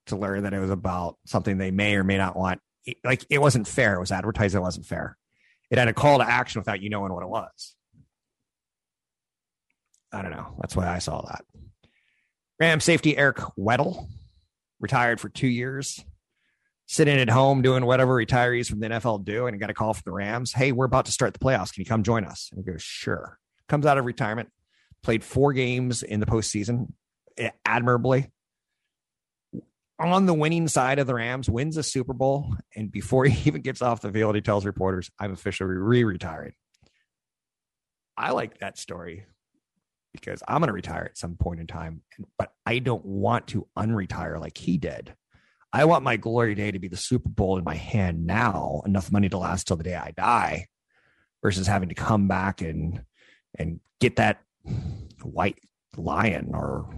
to 0.07 0.17
learn 0.17 0.43
that 0.43 0.53
it 0.53 0.59
was 0.59 0.71
about 0.71 1.17
something 1.25 1.57
they 1.57 1.71
may 1.71 1.97
or 1.97 2.05
may 2.05 2.19
not 2.19 2.37
want? 2.37 2.61
Like 3.03 3.25
it 3.31 3.41
wasn't 3.41 3.67
fair. 3.67 3.95
It 3.95 4.01
was 4.01 4.13
advertised. 4.13 4.55
It 4.55 4.61
wasn't 4.61 4.85
fair. 4.85 5.17
It 5.71 5.79
had 5.79 5.89
a 5.89 5.95
call 5.95 6.19
to 6.19 6.29
action 6.29 6.61
without 6.61 6.83
you 6.83 6.91
knowing 6.91 7.13
what 7.13 7.23
it 7.23 7.29
was. 7.29 7.75
I 10.13 10.21
don't 10.21 10.33
know. 10.33 10.55
That's 10.61 10.77
why 10.77 10.87
I 10.87 10.99
saw 10.99 11.23
that. 11.23 11.45
Ram 12.61 12.81
safety 12.81 13.17
Eric 13.17 13.39
Weddle 13.59 14.09
retired 14.79 15.21
for 15.21 15.31
two 15.31 15.49
years 15.49 16.05
sitting 16.87 17.19
at 17.19 17.31
home 17.31 17.63
doing 17.63 17.87
whatever 17.87 18.15
retirees 18.15 18.69
from 18.69 18.81
the 18.81 18.89
NFL 18.89 19.25
do, 19.25 19.47
and 19.47 19.55
he 19.55 19.61
got 19.61 19.71
a 19.71 19.75
call 19.75 19.95
from 19.95 20.03
the 20.05 20.13
Rams. 20.13 20.53
Hey, 20.53 20.73
we're 20.73 20.85
about 20.85 21.07
to 21.07 21.13
start 21.13 21.33
the 21.33 21.39
playoffs. 21.39 21.73
Can 21.73 21.81
you 21.81 21.87
come 21.87 22.03
join 22.03 22.25
us? 22.25 22.51
And 22.53 22.65
he 22.65 22.71
goes, 22.71 22.83
sure. 22.83 23.39
Comes 23.69 23.87
out 23.87 23.99
of 23.99 24.05
retirement, 24.05 24.51
played 25.03 25.25
four 25.25 25.53
games 25.53 26.03
in 26.03 26.21
the 26.21 26.27
postseason 26.27 26.93
eh, 27.39 27.51
admirably. 27.65 28.31
On 29.99 30.27
the 30.27 30.35
winning 30.35 30.69
side 30.69 30.99
of 30.99 31.07
the 31.07 31.15
Rams, 31.15 31.49
wins 31.49 31.77
a 31.77 31.83
Super 31.83 32.13
Bowl, 32.13 32.55
and 32.75 32.91
before 32.91 33.25
he 33.27 33.49
even 33.49 33.63
gets 33.63 33.81
off 33.81 34.01
the 34.01 34.13
field, 34.13 34.35
he 34.35 34.41
tells 34.41 34.67
reporters, 34.67 35.11
"I'm 35.19 35.33
officially 35.33 35.75
re-retiring." 35.75 36.53
I 38.17 38.33
like 38.33 38.59
that 38.59 38.77
story 38.77 39.27
because 40.13 40.43
I'm 40.47 40.59
going 40.59 40.69
to 40.69 40.73
retire 40.73 41.05
at 41.05 41.17
some 41.17 41.37
point 41.37 41.61
in 41.61 41.67
time, 41.67 42.03
but 42.39 42.53
I 42.67 42.79
don't 42.79 43.05
want 43.05 43.49
to 43.49 43.67
unretire 43.77 44.41
like 44.41 44.59
he 44.59 44.79
did. 44.79 45.15
I 45.75 45.87
want 45.87 46.05
my 46.05 46.17
glory 46.17 46.55
day 46.55 46.71
to 46.71 46.79
be 46.79 46.87
the 46.87 46.97
Super 46.97 47.29
Bowl 47.29 47.59
in 47.59 47.65
my 47.65 47.75
hand 47.75 48.29
now, 48.29 48.81
enough 48.87 49.11
money 49.11 49.29
to 49.29 49.39
last 49.39 49.67
till 49.67 49.77
the 49.77 49.83
day 49.83 49.97
I 49.97 50.13
die, 50.13 50.69
versus 51.43 51.67
having 51.67 51.89
to 51.89 51.97
come 51.97 52.29
back 52.29 52.63
and 52.63 53.03
and 53.59 53.81
get 54.01 54.15
that 54.17 54.41
white 55.25 55.59
lion 55.97 56.53
or 56.55 56.89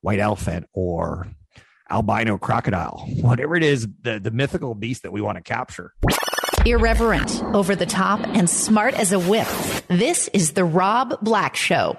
white 0.00 0.18
elephant 0.18 0.66
or 0.72 1.28
albino 1.90 2.38
crocodile, 2.38 3.06
whatever 3.20 3.54
it 3.54 3.62
is, 3.62 3.86
the, 4.00 4.18
the 4.18 4.30
mythical 4.30 4.74
beast 4.74 5.02
that 5.02 5.12
we 5.12 5.20
want 5.20 5.36
to 5.36 5.42
capture. 5.42 5.92
Irreverent, 6.64 7.42
over 7.54 7.76
the 7.76 7.84
top, 7.84 8.20
and 8.28 8.48
smart 8.48 8.94
as 8.94 9.12
a 9.12 9.18
whip. 9.18 9.48
This 9.88 10.28
is 10.32 10.52
the 10.52 10.64
Rob 10.64 11.18
Black 11.20 11.54
Show. 11.54 11.98